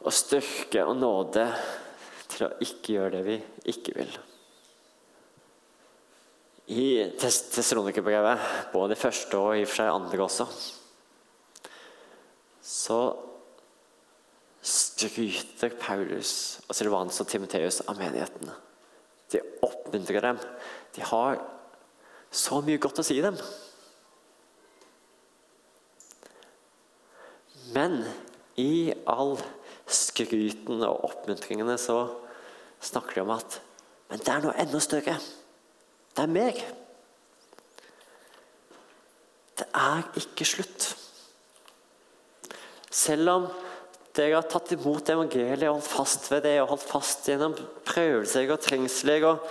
Og 0.00 0.14
styrke 0.14 0.82
og 0.88 0.98
nåde 0.98 1.46
til 2.30 2.46
å 2.46 2.52
ikke 2.64 2.96
gjøre 2.96 3.14
det 3.18 3.22
vi 3.26 3.38
ikke 3.72 3.94
vil. 3.98 4.12
I 6.70 6.86
Tessalonikerbrevet, 7.18 8.44
både 8.70 8.94
i 8.94 9.00
første 9.00 9.38
og 9.38 9.56
i 9.58 9.64
og 9.64 9.70
for 9.70 9.80
seg 9.80 9.90
andre 9.90 10.22
også, 10.22 10.46
så 12.62 13.00
skryter 14.62 15.72
Paulus 15.80 16.32
og 16.68 16.76
Silvanus 16.76 17.18
og 17.22 17.30
Timoteus 17.30 17.80
av 17.88 17.98
menighetene. 17.98 18.54
De 19.30 19.40
oppmuntrer 19.66 20.22
dem. 20.22 20.38
De 20.94 21.02
har 21.10 21.40
så 22.30 22.60
mye 22.62 22.78
godt 22.82 23.02
å 23.02 23.06
si 23.06 23.18
dem. 23.22 23.36
Men 27.74 28.02
i 28.58 28.92
all 29.10 29.36
skryten 29.90 30.82
og 30.86 31.04
oppmuntringene 31.10 31.76
så 31.80 32.02
snakker 32.82 33.20
de 33.20 33.26
om 33.26 33.34
at 33.34 33.60
Men 34.10 34.22
det 34.26 34.30
er 34.32 34.40
noe 34.42 34.58
enda 34.58 34.78
større. 34.82 35.12
Det 36.18 36.22
er 36.24 36.30
meg. 36.34 36.56
Det 39.54 39.66
er 39.70 40.08
ikke 40.18 40.46
slutt. 40.50 40.88
Selv 42.90 43.30
om 43.30 43.46
dere 44.18 44.40
har 44.40 44.48
tatt 44.50 44.72
imot 44.74 45.12
evangeliet 45.14 45.68
og 45.68 45.76
holdt 45.76 45.92
fast 45.92 46.26
ved 46.32 46.42
det, 46.48 46.56
og 46.58 46.72
holdt 46.72 46.88
fast 46.90 47.30
gjennom 47.30 47.54
prøvelser 47.86 48.50
og 48.50 48.58
trengsler. 48.66 49.28
og 49.30 49.46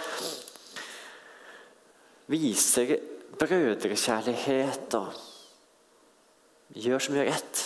Viser 2.30 2.98
brødrekjærlighet 3.40 4.94
og 5.00 6.78
gjør 6.78 7.02
som 7.02 7.18
gjør 7.18 7.32
rett. 7.32 7.64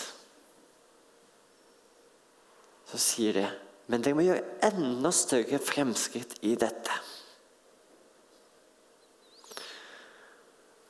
Så 2.94 3.02
sier 3.02 3.36
de 3.42 3.48
men 3.92 4.04
dere 4.04 4.16
må 4.16 4.24
gjøre 4.24 4.70
enda 4.70 5.12
større 5.14 5.60
fremskritt 5.62 6.38
i 6.48 6.54
dette. 6.60 7.00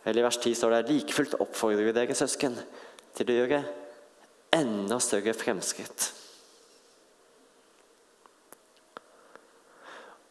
Eller 0.03 0.21
I 0.21 0.25
vers 0.25 0.37
10 0.37 0.53
står 0.59 0.75
det 0.75 0.81
like 0.91 1.15
fullt 1.15 1.37
oppfordrer 1.39 1.87
vi 1.87 1.95
dere, 1.95 2.15
søsken, 2.17 2.57
til 3.15 3.31
å 3.31 3.37
gjøre 3.37 3.61
enda 4.53 4.99
større 5.01 5.33
fremskritt. 5.37 6.11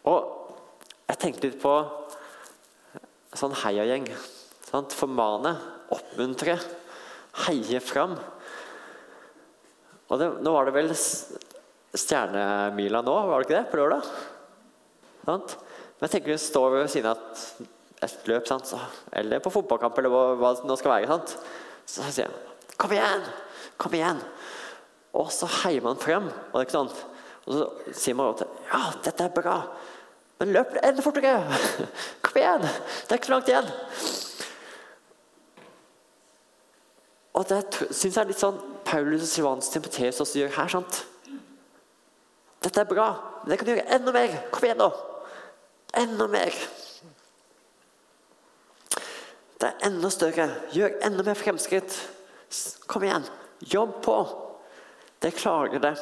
Og 0.07 0.21
jeg 1.09 1.21
tenkte 1.23 1.49
litt 1.49 1.61
på 1.63 1.75
sånn 3.37 3.57
heiagjeng. 3.63 4.09
Formane, 4.73 5.55
oppmuntre, 5.93 6.57
heie 7.47 7.81
fram. 7.85 8.17
Og 10.13 10.21
det, 10.21 10.29
nå 10.45 10.53
var 10.53 10.69
det 10.69 10.77
vel 10.77 10.93
Stjernemila 11.93 13.03
nå, 13.05 13.15
var 13.29 13.43
det 13.43 13.47
ikke 13.47 13.59
det? 13.59 13.69
På 13.69 13.81
lørdag? 13.81 14.09
Sant? 15.27 15.57
Men 15.99 16.09
jeg 16.09 16.15
tenker 16.15 16.33
vi 16.33 16.39
står 16.41 16.73
ved 16.75 16.89
siden 16.93 17.11
av 17.13 17.21
et 18.03 18.29
løp, 18.31 18.49
sant? 18.49 18.73
eller 19.15 19.43
på 19.45 19.53
fotballkamp, 19.53 20.01
eller 20.01 20.15
hva, 20.41 20.55
det 20.59 20.69
nå 20.69 20.77
skal 20.81 20.95
være. 20.97 21.11
Sant? 21.13 21.37
Så 21.87 22.07
sier 22.09 22.27
jeg 22.27 22.77
'Kom 22.79 22.93
igjen! 22.97 23.23
Kom 23.79 23.93
igjen!' 23.95 24.23
Og 25.15 25.29
så 25.31 25.47
heier 25.63 25.83
man 25.85 26.01
frem. 26.01 26.25
Og, 26.25 26.55
det 26.55 26.61
er 26.61 26.67
ikke 26.67 26.81
sant? 26.81 27.05
og 27.47 27.53
så 27.55 27.93
sier 27.93 28.15
man 28.15 28.33
at 28.33 28.43
'Ja, 28.43 28.83
dette 29.05 29.25
er 29.25 29.37
bra'. 29.37 29.69
Men 30.43 30.57
løp 30.57 30.73
enda 30.83 31.03
fortere! 31.05 31.37
Kom 32.27 32.41
igjen! 32.41 32.65
Det 32.67 33.15
er 33.15 33.21
ikke 33.21 33.29
så 33.29 33.35
langt 33.37 33.51
igjen. 33.53 33.69
Og 37.39 37.47
det 37.47 37.61
syns 37.95 38.17
jeg 38.17 38.19
er 38.25 38.31
litt 38.33 38.41
sånn 38.43 38.59
Paulus 38.83 39.23
og 39.23 39.31
Silvanus 39.31 39.71
Timoteus 39.71 40.19
også 40.25 40.41
gjør 40.41 40.57
her. 40.57 40.73
sant? 40.75 40.99
Dette 42.67 42.83
er 42.83 42.91
bra, 42.91 43.07
men 43.45 43.53
det 43.53 43.61
kan 43.61 43.71
gjøre 43.71 43.87
enda 43.95 44.17
mer. 44.19 44.35
Kom 44.51 44.67
igjen, 44.67 44.83
nå! 44.83 44.91
Enda 46.03 46.27
mer. 46.35 46.59
Det 49.63 49.71
er 49.71 49.87
enda 49.87 50.11
større. 50.11 50.49
Gjør 50.75 50.99
enda 51.07 51.29
mer 51.31 51.39
fremskritt. 51.39 52.01
Kom 52.91 53.07
igjen. 53.07 53.31
Jobb 53.63 54.01
på. 54.03 54.19
Det 55.23 55.37
klarer 55.39 55.79
det. 55.87 55.95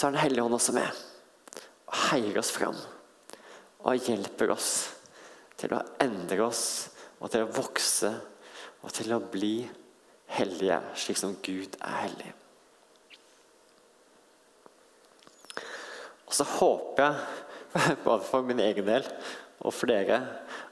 Så 0.00 0.08
er 0.08 0.16
Den 0.16 0.22
hellige 0.22 0.44
ånd 0.46 0.56
også 0.56 0.72
med 0.72 1.06
og 1.90 1.96
heier 2.10 2.38
oss 2.40 2.52
fram. 2.54 2.76
Og 3.82 4.08
hjelper 4.08 4.52
oss 4.54 4.70
til 5.60 5.74
å 5.74 5.82
endre 6.00 6.44
oss 6.46 6.64
og 7.20 7.32
til 7.32 7.44
å 7.44 7.52
vokse 7.52 8.12
og 8.80 8.92
til 8.96 9.12
å 9.12 9.20
bli 9.20 9.66
hellige, 10.30 10.78
slik 10.96 11.18
som 11.20 11.34
Gud 11.44 11.74
er 11.82 11.96
hellig. 12.04 12.30
Og 16.30 16.36
så 16.38 16.46
håper 16.46 17.02
jeg, 17.04 17.96
både 18.06 18.24
for 18.28 18.46
min 18.46 18.62
egen 18.62 18.86
del 18.86 19.04
og 19.60 19.74
for 19.74 19.90
dere, 19.90 20.22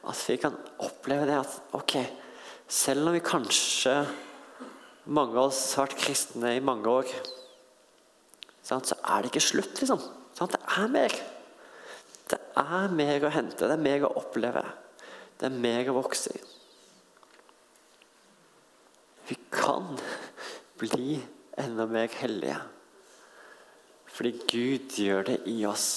at 0.09 0.23
vi 0.31 0.39
kan 0.41 0.57
oppleve 0.81 1.27
det 1.29 1.37
at 1.43 1.59
ok, 1.77 1.99
selv 2.65 3.11
om 3.11 3.19
vi 3.19 3.25
kanskje 3.25 3.99
mange 5.05 5.37
av 5.37 5.51
oss 5.51 5.61
har 5.77 5.91
vært 5.91 6.01
kristne 6.07 6.55
i 6.57 6.65
mange 6.65 6.89
år, 6.89 7.13
så 8.69 8.99
er 9.01 9.23
det 9.25 9.33
ikke 9.33 9.45
slutt, 9.49 9.81
liksom. 9.81 10.03
Det 10.39 10.61
er 10.61 10.91
mer. 10.93 11.15
Det 12.29 12.39
er 12.61 12.93
mer 12.93 13.25
å 13.25 13.33
hente, 13.33 13.65
det 13.65 13.75
er 13.75 13.83
mer 13.83 14.05
å 14.07 14.15
oppleve. 14.21 14.63
Det 15.39 15.49
er 15.49 15.61
mer 15.65 15.89
å 15.89 15.97
vokse 15.97 16.35
i. 16.37 16.43
Vi 19.29 19.37
kan 19.53 19.97
bli 20.81 21.19
enda 21.61 21.87
mer 21.89 22.13
hellige. 22.21 22.59
Fordi 24.09 24.33
Gud 24.51 24.99
gjør 24.99 25.27
det 25.29 25.39
i 25.51 25.61
oss 25.69 25.89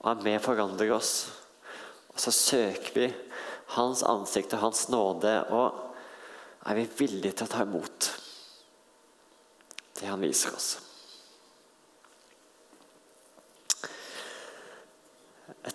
og 0.00 0.14
er 0.14 0.22
med 0.24 0.38
og 0.38 0.46
forandrer 0.46 0.92
oss. 0.96 1.14
Og 2.14 2.20
så 2.22 2.32
søker 2.32 2.96
vi 2.96 3.08
Hans 3.76 4.02
ansikt 4.02 4.54
og 4.56 4.64
Hans 4.64 4.86
nåde, 4.90 5.34
og 5.52 5.76
er 6.66 6.80
vi 6.80 6.88
villige 7.04 7.36
til 7.38 7.46
å 7.46 7.52
ta 7.52 7.64
imot 7.66 8.08
det 10.00 10.08
Han 10.08 10.24
viser 10.24 10.56
oss. 10.56 10.70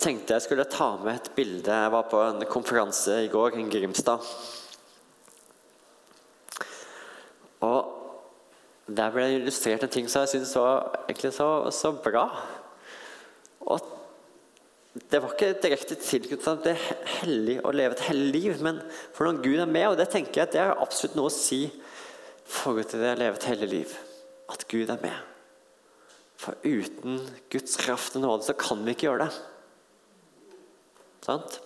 Tenkte 0.05 0.35
jeg 0.35 0.45
skulle 0.45 0.67
ta 0.69 0.91
med 1.01 1.15
et 1.17 1.31
bilde. 1.37 1.71
Jeg 1.73 1.93
var 1.93 2.05
på 2.11 2.21
en 2.21 2.45
konferanse 2.49 3.23
i 3.25 3.31
går 3.31 3.57
i 3.57 3.65
Grimstad. 3.73 4.21
Og 7.65 7.91
Der 8.85 9.09
ble 9.09 9.23
det 9.25 9.39
illustrert 9.39 9.81
en 9.81 9.89
ting 9.89 10.05
som 10.05 10.21
jeg 10.21 10.35
syntes 10.35 10.51
var 10.59 10.91
egentlig 11.07 11.31
så, 11.33 11.47
så 11.73 11.89
bra. 11.97 12.27
Og 13.65 13.81
det 15.09 15.23
var 15.23 15.33
ikke 15.33 15.55
direkte 15.63 15.97
tilknyttet 15.97 16.61
til 16.67 16.83
hellig 17.15 17.55
å 17.65 17.71
leve 17.73 17.97
et 17.97 18.03
hellig 18.11 18.43
liv, 18.43 18.61
men 18.61 18.77
når 19.17 19.41
Gud 19.41 19.63
er 19.63 19.71
med, 19.71 19.87
og 19.89 19.97
det 19.97 20.05
tenker 20.13 20.37
jeg 20.37 20.45
at 20.45 20.53
det 20.53 20.61
er 20.61 20.83
absolutt 20.85 21.17
noe 21.17 21.31
å 21.31 21.33
si 21.33 21.63
forhold 22.45 22.91
til 22.91 23.01
det 23.01 23.15
å 23.15 23.19
leve 23.23 23.41
et 23.41 23.49
hellig 23.49 23.71
liv, 23.73 23.97
at 24.53 24.67
Gud 24.69 24.93
er 24.93 25.01
med. 25.01 25.17
For 26.37 26.53
uten 26.61 27.19
Guds 27.49 27.81
kraft 27.81 28.19
og 28.19 28.27
nåde 28.27 28.45
så 28.45 28.53
kan 28.53 28.85
vi 28.85 28.93
ikke 28.93 29.09
gjøre 29.09 29.25
det. 29.25 29.41
Sant? 31.25 31.59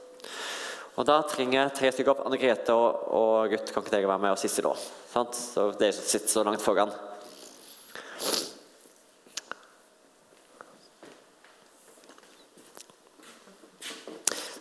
Og 1.00 1.06
Da 1.08 1.22
trenger 1.28 1.72
tre 1.76 1.92
stykker 1.92 2.14
opp. 2.14 2.26
Anne 2.28 2.40
Grete 2.40 2.76
og, 2.76 3.04
og 3.16 3.52
gutt, 3.54 3.72
kan 3.72 3.84
ikke 3.84 3.96
dere 3.96 4.10
være 4.10 4.24
med? 4.24 4.34
Og 4.36 4.40
Sissel 4.42 4.68
òg. 4.68 4.80
Så 5.12 5.70
dere 5.80 5.96
som 5.96 6.08
sitter 6.08 6.32
så 6.32 6.44
langt 6.48 6.64
foran. 6.64 6.92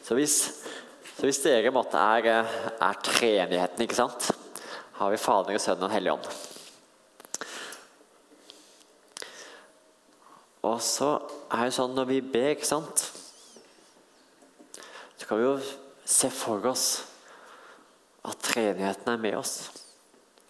Så 0.09 0.17
hvis, 0.17 0.37
så 1.19 1.27
hvis 1.27 1.43
dere 1.45 1.75
måtte 1.75 2.01
er, 2.01 2.47
er 2.81 3.01
treenigheten, 3.05 3.83
ikke 3.85 3.99
sant, 3.99 4.31
har 4.97 5.11
vi 5.13 5.21
Fader 5.21 5.59
og 5.59 5.61
Sønnen 5.61 5.85
og 5.85 5.91
Den 5.91 5.97
hellige 5.99 6.15
ånd. 6.17 6.31
Og 10.71 10.81
så 10.83 11.13
er 11.53 11.69
det 11.69 11.77
sånn 11.77 11.93
når 11.99 12.09
vi 12.09 12.23
ber, 12.25 12.55
ikke 12.55 12.71
sant 12.71 13.05
Kan 15.29 15.41
vi 15.41 15.45
jo 15.45 15.59
se 16.09 16.31
for 16.33 16.65
oss 16.71 16.89
at 18.25 18.41
treenigheten 18.43 19.13
er 19.13 19.21
med 19.21 19.37
oss. 19.39 19.71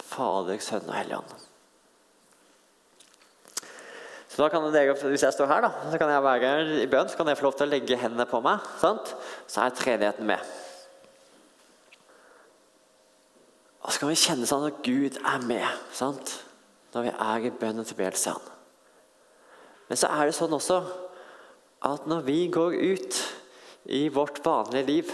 Fader, 0.09 0.59
Sønn 0.63 0.87
og 0.89 0.97
Hellig. 0.97 1.19
Så 4.29 4.45
da 4.45 4.49
kan 4.53 4.63
dere, 4.73 4.95
Hvis 4.95 5.23
jeg 5.27 5.35
står 5.35 5.51
her, 5.51 5.67
da, 5.67 5.71
så 5.91 5.99
kan 5.99 6.11
jeg 6.11 6.23
være 6.23 6.83
i 6.83 6.87
bønn, 6.87 7.09
så 7.11 7.19
kan 7.19 7.27
dere 7.27 7.37
få 7.37 7.49
lov 7.49 7.57
til 7.59 7.67
å 7.67 7.73
legge 7.73 7.99
hendene 7.99 8.27
på 8.31 8.41
meg. 8.45 8.63
Sant? 8.79 9.15
Så 9.51 9.65
er 9.65 9.75
treenigheten 9.75 10.27
med. 10.31 10.39
Og 13.83 13.93
så 13.93 13.99
kan 13.99 14.13
vi 14.13 14.21
kjenne 14.21 14.47
sånn 14.47 14.69
at 14.69 14.79
Gud 14.87 15.19
er 15.19 15.43
med 15.49 15.67
sant? 15.97 16.39
når 16.95 17.05
vi 17.05 17.11
er 17.13 17.45
i 17.45 17.51
bønn 17.53 17.83
og 17.83 17.87
tilbedelse. 17.87 18.33
Men 19.89 19.99
så 20.01 20.09
er 20.09 20.29
det 20.29 20.37
sånn 20.37 20.55
også 20.57 20.79
at 21.85 22.07
når 22.09 22.25
vi 22.27 22.39
går 22.53 22.77
ut 22.81 23.19
i 23.89 24.09
vårt 24.13 24.41
vanlige 24.45 24.87
liv 24.87 25.13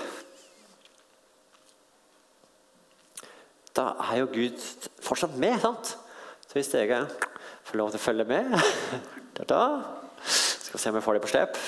Da 3.75 3.89
er 4.07 4.21
jo 4.21 4.31
Gud 4.31 4.61
fortsatt 5.03 5.35
med. 5.35 5.59
sant? 5.61 5.97
Så 6.47 6.55
hvis 6.55 6.71
dere 6.71 7.01
får 7.67 7.79
lov 7.81 7.91
til 7.91 7.99
å 7.99 8.05
følge 8.05 8.27
med 8.29 8.55
da, 9.37 9.47
da. 9.51 9.63
Skal 10.25 10.79
se 10.81 10.93
om 10.93 10.99
jeg 10.99 11.07
får 11.07 11.17
det 11.17 11.23
på 11.25 11.31
slep. 11.33 11.59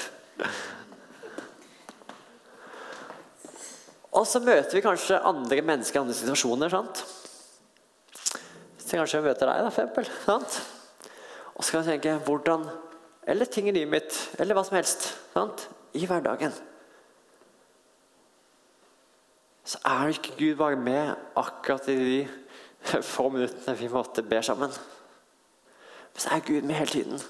Og 4.16 4.24
så 4.30 4.40
møter 4.40 4.78
vi 4.78 4.84
kanskje 4.84 5.18
andre 5.28 5.58
mennesker 5.66 5.98
i 5.98 6.02
andre 6.04 6.14
situasjoner. 6.16 6.72
sant? 6.72 7.02
Så 8.78 8.94
kanskje 8.94 9.18
jeg 9.18 9.26
møter 9.26 9.50
deg, 9.50 9.66
da, 9.66 9.74
for 9.74 9.82
eksempel. 9.82 10.08
Sant? 10.24 10.60
Og 11.56 11.64
så 11.64 11.74
kan 11.74 11.84
jeg 11.84 11.96
tenke 11.96 12.18
hvordan 12.28 12.68
Eller 13.26 13.48
ting 13.50 13.66
i 13.66 13.72
livet 13.74 13.90
mitt, 13.90 14.16
eller 14.38 14.54
hva 14.54 14.62
som 14.62 14.76
helst. 14.76 15.08
Sant? 15.32 15.64
I 15.98 16.06
hverdagen. 16.06 16.52
Så 19.66 19.75
er 19.86 20.08
ikke 20.10 20.34
Gud 20.38 20.56
bare 20.58 20.76
med 20.76 21.14
akkurat 21.36 21.88
i 21.88 21.96
de 21.96 22.28
få 23.14 23.28
minuttene 23.28 23.78
vi 23.78 23.88
måtte 23.88 24.22
be 24.22 24.42
sammen. 24.42 24.70
Men 26.12 26.20
så 26.20 26.28
er 26.34 26.46
Gud 26.46 26.62
med 26.62 26.74
hele 26.74 26.90
tiden. 26.90 27.20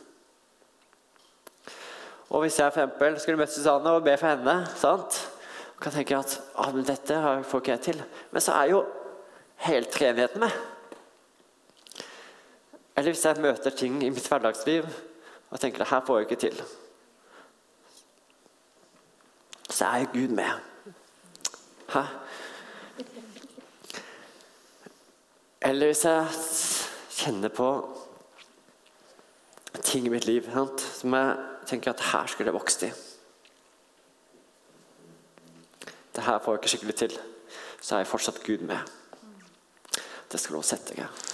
Og 2.30 2.40
hvis 2.40 2.58
jeg 2.58 2.72
for 2.72 2.82
eksempel 2.82 3.20
skulle 3.20 3.38
møtt 3.38 3.52
Susanne 3.52 3.90
og 3.90 4.04
be 4.04 4.16
for 4.18 4.32
henne 4.32 4.56
sant? 4.76 5.18
Og 5.76 5.82
kan 5.82 5.92
tenke 5.92 6.16
at 6.16 6.40
ah, 6.56 6.72
men 6.74 6.86
dette 6.86 7.20
får 7.44 7.60
ikke 7.60 7.70
jeg 7.70 7.80
til. 7.80 8.02
Men 8.32 8.40
så 8.42 8.52
er 8.52 8.72
jo 8.72 8.84
hele 9.66 9.90
treenigheten 9.92 10.40
med. 10.40 10.50
Eller 12.96 13.12
hvis 13.12 13.24
jeg 13.24 13.40
møter 13.40 13.70
ting 13.70 14.02
i 14.02 14.10
mitt 14.10 14.28
hverdagsliv 14.28 14.88
og 15.50 15.60
tenker 15.60 15.84
at 15.84 15.90
her 15.90 16.04
får 16.06 16.18
jeg 16.18 16.30
ikke 16.30 16.40
til. 16.40 16.62
Så 19.70 19.84
er 19.84 20.08
Gud 20.12 20.28
med. 20.28 20.50
Hæ? 21.92 22.00
Eller 25.66 25.90
hvis 25.90 26.04
jeg 26.06 26.26
kjenner 27.16 27.50
på 27.50 27.68
ting 29.82 30.04
i 30.06 30.12
mitt 30.12 30.28
liv 30.28 30.46
sant? 30.46 30.82
som 31.00 31.14
jeg 31.16 31.32
tenker 31.66 31.90
at 31.90 32.04
her 32.12 32.28
skulle 32.30 32.52
jeg 32.52 32.54
vokst 32.54 32.84
i. 32.86 32.90
Det 36.14 36.22
her 36.22 36.38
får 36.38 36.54
jeg 36.54 36.60
ikke 36.60 36.70
skikkelig 36.70 36.96
til. 37.00 37.16
Så 37.80 37.96
er 37.96 38.04
jeg 38.04 38.10
fortsatt 38.12 38.44
Gud 38.46 38.62
med. 38.68 38.78
Det 40.30 40.38
skal 40.40 40.54
du 40.54 40.62
sette 40.66 40.94
deg. 40.94 41.24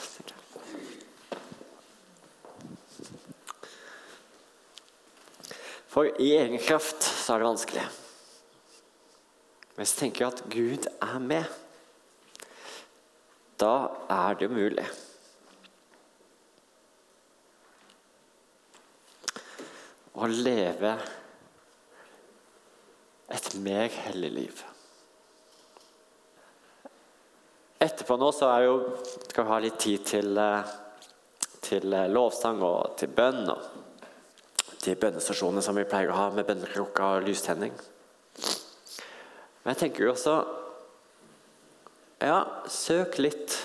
For 5.93 6.09
i 6.09 6.31
egen 6.39 6.57
kraft 6.57 7.05
så 7.05 7.35
er 7.35 7.43
det 7.43 7.51
vanskelig. 7.51 7.85
Men 9.77 9.89
så 9.89 10.01
tenker 10.01 10.25
jeg 10.25 10.33
at 10.33 10.49
Gud 10.49 10.89
er 11.05 11.19
med. 11.21 11.62
Da 13.63 13.75
er 14.11 14.39
det 14.41 14.49
mulig. 14.51 14.85
Å 20.19 20.29
leve 20.29 20.97
et 23.33 23.47
mer 23.63 23.87
hellig 24.03 24.31
liv. 24.35 24.63
Etterpå 27.83 28.17
nå 28.19 28.31
så 28.35 28.49
jo, 28.63 28.75
skal 29.29 29.47
vi 29.47 29.53
ha 29.53 29.61
litt 29.63 29.79
tid 29.83 30.09
til, 30.11 30.39
eh, 30.39 30.73
til 31.63 31.95
eh, 31.99 32.11
lovsang 32.11 32.63
og 32.67 32.97
til 32.99 33.15
bønn. 33.15 33.45
og 33.51 34.75
De 34.83 34.97
bønnestasjonene 34.99 35.63
som 35.63 35.79
vi 35.79 35.87
pleier 35.87 36.11
å 36.11 36.19
ha 36.19 36.27
med 36.35 36.47
bønnekrukka 36.51 37.13
og 37.17 37.31
lystenning. 37.31 37.79
Men 39.63 39.75
jeg 39.75 39.81
tenker 39.85 40.07
jo 40.09 40.17
også 40.17 40.37
Ja, 42.23 42.43
søk 42.71 43.19
litt 43.19 43.57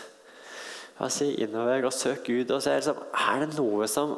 hva 0.98 1.12
si, 1.14 1.30
innover 1.44 1.86
og 1.86 1.94
søk 1.94 2.24
Gud. 2.26 2.50
og 2.52 2.64
se 2.66 2.74
liksom, 2.74 2.98
Er 3.14 3.44
det 3.46 3.52
noe 3.58 3.86
som, 3.88 4.16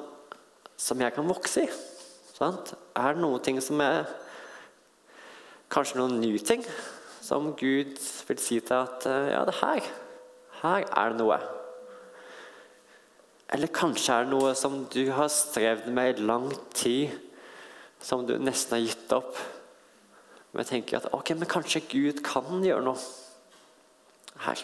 som 0.80 1.02
jeg 1.02 1.14
kan 1.16 1.28
vokse 1.28 1.66
i? 1.66 1.74
Sant? 2.38 2.72
Er 2.96 3.14
det 3.14 3.24
noen 3.24 3.44
ting 3.44 3.60
som 3.62 3.82
er 3.84 4.08
Kanskje 5.70 6.00
noen 6.00 6.22
nye 6.22 6.40
ting? 6.40 6.64
som 7.30 7.54
Gud 7.54 8.00
vil 8.28 8.42
si 8.42 8.58
til 8.60 8.76
at 8.76 9.06
eh, 9.06 9.32
ja, 9.34 9.44
det 9.46 9.60
her, 9.60 9.86
her 10.64 10.86
er 10.88 11.12
det 11.12 11.20
noe. 11.20 11.38
Eller 13.54 13.74
kanskje 13.74 14.16
er 14.16 14.26
det 14.26 14.34
noe 14.34 14.54
som 14.58 14.84
du 14.94 15.04
har 15.14 15.30
strevd 15.34 15.90
med 15.94 16.18
i 16.18 16.26
lang 16.26 16.50
tid, 16.74 17.14
som 18.02 18.26
du 18.26 18.36
nesten 18.42 18.78
har 18.78 18.86
gitt 18.86 19.14
opp. 19.14 19.38
Men 20.52 20.64
jeg 20.64 20.72
tenker 20.72 21.00
at 21.00 21.12
ok, 21.14 21.36
men 21.38 21.50
kanskje 21.50 21.86
Gud 21.92 22.24
kan 22.26 22.64
gjøre 22.66 22.86
noe 22.88 22.98
her. 24.46 24.64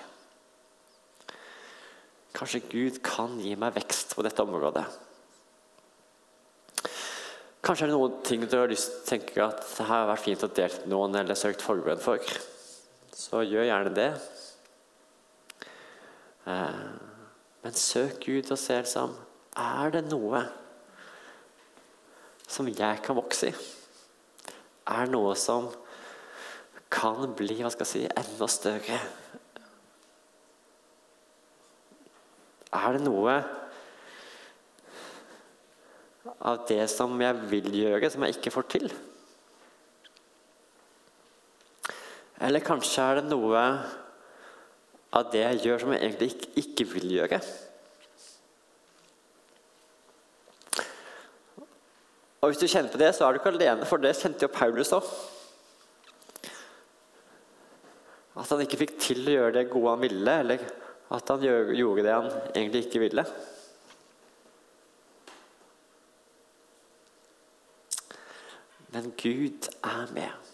Kanskje 2.35 2.65
Gud 2.67 2.99
kan 3.05 3.37
gi 3.39 3.53
meg 3.59 3.77
vekst 3.77 4.15
på 4.15 4.25
dette 4.25 4.43
området. 4.43 4.85
Kanskje 7.65 7.87
er 7.87 7.93
det 7.93 7.95
noen 7.95 8.19
ting 8.27 8.43
du 8.45 8.57
har 8.59 8.69
lyst 8.69 8.91
til 8.91 8.99
å 8.99 9.07
tenke 9.13 9.47
at 9.47 9.63
det 9.77 9.87
har 9.87 10.09
vært 10.11 10.25
fint 10.27 10.43
å 10.45 10.51
dele 10.51 10.83
med 10.83 10.91
noen 10.91 11.15
eller 11.21 11.39
søkt 11.39 11.63
forbønn 11.65 12.03
for 12.03 12.21
så 13.15 13.41
gjør 13.47 13.69
gjerne 13.69 13.93
det. 13.95 14.09
Eh, 16.45 16.81
men 17.63 17.79
søk 17.79 18.19
Gud 18.25 18.51
og 18.53 18.59
se 18.61 18.75
liksom 18.77 19.15
Er 19.57 19.89
det 19.95 20.03
noe 20.11 20.43
som 22.45 22.67
jeg 22.67 23.01
kan 23.01 23.17
vokse 23.17 23.49
i? 23.49 23.55
Er 24.91 25.07
det 25.07 25.15
noe 25.15 25.33
som 25.39 25.71
kan 26.91 27.31
bli 27.39 27.55
hva 27.63 27.71
skal 27.73 27.87
jeg 27.87 27.93
si, 27.93 28.03
enda 28.11 28.49
større? 28.51 28.99
Er 32.75 32.97
det 32.97 33.05
noe 33.05 33.35
av 36.45 36.63
det 36.67 36.83
som 36.91 37.13
jeg 37.21 37.43
vil 37.51 37.69
gjøre, 37.79 38.09
som 38.11 38.25
jeg 38.25 38.35
ikke 38.35 38.53
får 38.53 38.67
til? 38.75 38.89
Eller 42.43 42.63
kanskje 42.65 43.03
er 43.03 43.21
det 43.21 43.29
noe 43.29 43.61
av 45.15 45.29
det 45.31 45.45
jeg 45.45 45.61
gjør, 45.63 45.79
som 45.81 45.93
jeg 45.95 46.03
egentlig 46.03 46.49
ikke, 46.59 46.87
vil 46.91 47.13
gjøre. 47.15 47.39
Og 52.41 52.51
Hvis 52.51 52.59
du 52.61 52.67
kjenner 52.69 52.91
på 52.91 52.99
det, 53.01 53.13
så 53.15 53.25
er 53.25 53.33
du 53.33 53.39
ikke 53.39 53.53
alene, 53.55 53.87
for 53.89 54.01
det 54.03 54.17
kjente 54.19 54.45
jo 54.45 54.51
Paulus 54.53 54.91
òg. 54.93 55.07
At 58.35 58.51
han 58.51 58.65
ikke 58.65 58.81
fikk 58.83 58.97
til 58.99 59.23
å 59.23 59.37
gjøre 59.37 59.55
det 59.55 59.69
gode 59.71 59.95
han 59.95 60.03
ville, 60.03 60.35
eller 60.43 60.65
at 61.13 61.29
han 61.29 61.43
gjorde 61.45 62.03
det 62.05 62.13
han 62.15 62.31
egentlig 62.55 62.85
ikke 62.85 63.03
ville. 63.05 63.25
Men 68.95 69.11
Gud 69.19 69.69
er 69.83 70.11
med 70.15 70.51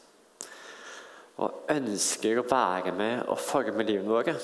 og 1.41 1.71
ønsker 1.73 2.37
å 2.37 2.45
være 2.45 2.91
med 2.93 3.23
og 3.31 3.39
forme 3.41 3.85
livene 3.85 4.11
våre, 4.11 4.35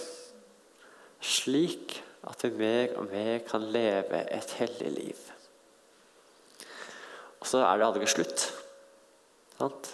slik 1.21 1.99
at 2.27 2.45
vi 2.45 2.51
mer 2.57 2.95
og 2.97 3.09
mer 3.11 3.43
kan 3.45 3.65
leve 3.73 4.23
et 4.33 4.53
hellig 4.57 4.91
liv. 4.95 5.23
Og 7.37 7.49
så 7.49 7.61
er 7.65 7.77
det 7.77 7.87
aldri 7.87 8.09
slutt. 8.09 8.47
Sant? 9.57 9.91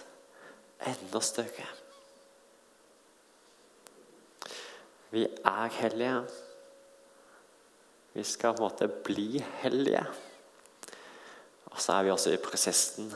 Enda 0.84 1.20
større. 1.24 1.83
Vi 5.14 5.22
er 5.46 5.68
hellige. 5.78 6.24
Vi 8.14 8.24
skal 8.26 8.56
på 8.56 8.64
en 8.64 8.66
måte 8.66 8.88
bli 9.06 9.38
hellige. 9.60 10.02
Og 11.70 11.78
så 11.82 11.94
er 11.94 12.06
vi 12.06 12.10
også 12.14 12.32
i 12.34 12.42
prosessen 12.42 13.12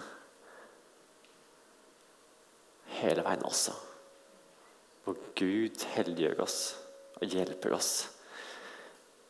hele 2.99 3.25
veien 3.27 3.43
også. 3.47 3.75
Hvor 5.03 5.19
Gud 5.39 5.85
helliggjør 5.97 6.45
oss 6.47 6.61
og 7.19 7.27
hjelper 7.35 7.75
oss 7.75 7.93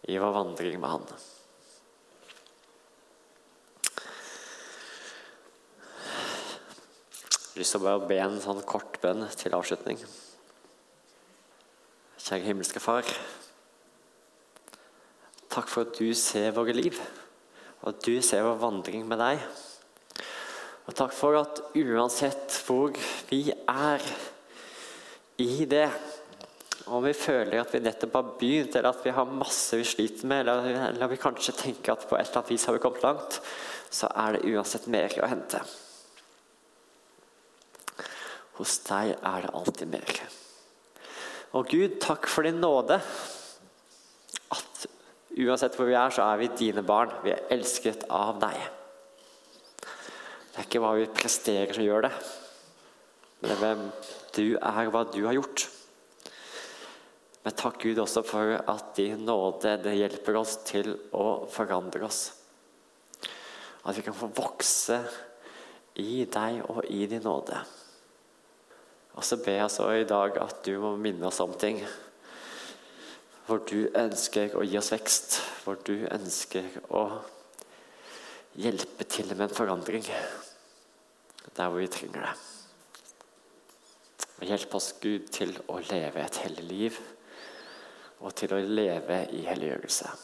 i 0.09 0.21
vår 0.21 0.37
vandring 0.37 0.81
med 0.81 0.93
Han. 0.93 1.11
Jeg 7.59 7.65
har 7.65 7.65
lyst 7.65 7.75
til 7.75 7.91
å 7.91 7.99
be 8.09 8.21
en 8.23 8.41
sånn 8.41 8.61
kort 8.69 9.01
bønn 9.03 9.25
til 9.35 9.57
avslutning. 9.57 9.99
Kjære 12.29 12.45
himmelske 12.45 12.81
Far. 12.81 13.07
Takk 15.49 15.71
for 15.73 15.87
at 15.87 15.95
du 15.97 16.11
ser 16.13 16.51
våre 16.53 16.75
liv, 16.77 16.99
og 17.81 17.87
at 17.95 18.03
du 18.05 18.19
ser 18.21 18.43
vår 18.45 18.59
vandring 18.61 19.07
med 19.09 19.17
deg. 19.17 19.41
Og 20.85 20.97
takk 20.99 21.15
for 21.17 21.39
at 21.39 21.63
uansett 21.73 22.59
hvor 22.67 22.93
vi 23.31 23.47
er 23.49 24.05
i 25.41 25.65
det, 25.71 25.87
om 26.93 27.01
vi 27.07 27.15
føler 27.17 27.63
at 27.63 27.73
vi 27.73 27.81
nettopp 27.87 28.19
har 28.19 28.29
begynt, 28.43 28.77
eller 28.77 28.91
at 28.93 29.07
vi 29.07 29.15
har 29.17 29.33
masse 29.41 29.79
vi 29.81 29.87
sliter 29.89 30.29
med, 30.29 30.43
eller, 30.45 30.69
eller 30.91 31.13
vi 31.15 31.21
kanskje 31.23 31.55
tenker 31.57 31.95
at 31.95 32.05
på 32.11 32.19
et 32.19 32.27
eller 32.27 32.43
annet 32.43 32.53
vis 32.53 32.67
har 32.69 32.77
vi 32.77 32.83
kommet 32.85 33.07
langt, 33.07 33.39
så 33.89 34.11
er 34.13 34.37
det 34.37 34.53
uansett 34.53 34.85
mer 34.93 35.17
å 35.25 35.31
hente. 35.33 35.63
Hos 38.61 38.77
deg 38.85 39.15
er 39.17 39.49
det 39.49 39.55
alltid 39.63 39.97
mer. 39.97 40.21
Og 41.57 41.69
Gud, 41.71 41.97
takk 42.03 42.29
for 42.29 42.45
din 42.45 42.61
nåde. 42.61 42.99
At 44.53 44.85
uansett 45.39 45.79
hvor 45.79 45.89
vi 45.89 45.97
er, 45.97 46.13
så 46.13 46.27
er 46.27 46.43
vi 46.43 46.51
dine 46.59 46.85
barn. 46.85 47.15
Vi 47.25 47.33
er 47.33 47.47
elsket 47.55 48.05
av 48.13 48.37
deg. 48.43 48.59
Det 49.81 50.61
er 50.61 50.67
ikke 50.67 50.83
hva 50.83 50.93
vi 50.99 51.09
presterer 51.15 51.73
som 51.73 51.87
gjør 51.87 52.09
det, 52.09 52.13
men 53.39 53.47
det 53.47 53.55
er 53.55 53.61
hvem 53.63 53.83
du 54.35 54.47
er, 54.59 54.89
hva 54.91 55.05
du 55.07 55.21
har 55.23 55.37
gjort. 55.37 55.69
Men 57.45 57.55
takk 57.57 57.79
Gud 57.81 58.01
også 58.03 58.25
for 58.27 58.57
at 58.59 58.91
din 58.99 59.23
nåde 59.25 59.77
det 59.85 59.95
hjelper 60.01 60.41
oss 60.41 60.57
til 60.69 60.91
å 61.15 61.47
forandre 61.49 62.03
oss. 62.05 62.21
At 63.87 63.97
vi 63.97 64.03
kan 64.05 64.19
få 64.19 64.29
vokse 64.35 64.99
i 66.03 66.27
deg 66.29 66.61
og 66.67 66.83
i 66.91 67.07
din 67.09 67.23
nåde. 67.25 67.63
Og 69.19 69.25
så 69.27 69.37
ber 69.43 69.57
jeg 69.59 69.71
så 69.75 69.89
i 69.99 70.07
dag 70.07 70.37
at 70.39 70.61
du 70.67 70.77
må 70.79 70.93
minne 71.01 71.27
oss 71.27 71.41
om 71.43 71.55
ting. 71.59 71.81
Hvor 73.49 73.65
du 73.67 73.89
ønsker 73.99 74.55
å 74.55 74.63
gi 74.63 74.79
oss 74.79 74.93
vekst. 74.95 75.41
Hvor 75.65 75.81
du 75.83 76.07
ønsker 76.07 76.69
å 76.95 77.03
hjelpe 78.59 79.09
til 79.11 79.33
med 79.35 79.49
en 79.49 79.57
forandring. 79.59 80.07
Der 81.51 81.67
hvor 81.67 81.83
vi 81.83 81.91
trenger 81.91 82.29
det. 82.29 82.37
Hjelp 84.47 84.77
oss, 84.79 84.93
Gud, 85.03 85.27
til 85.35 85.57
å 85.67 85.81
leve 85.89 86.23
et 86.23 86.39
hellig 86.45 86.69
liv 86.69 87.01
og 88.19 88.35
til 88.39 88.55
å 88.55 88.63
leve 88.63 89.25
i 89.35 89.43
helliggjørelse. 89.47 90.15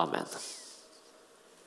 Amen. 0.00 0.28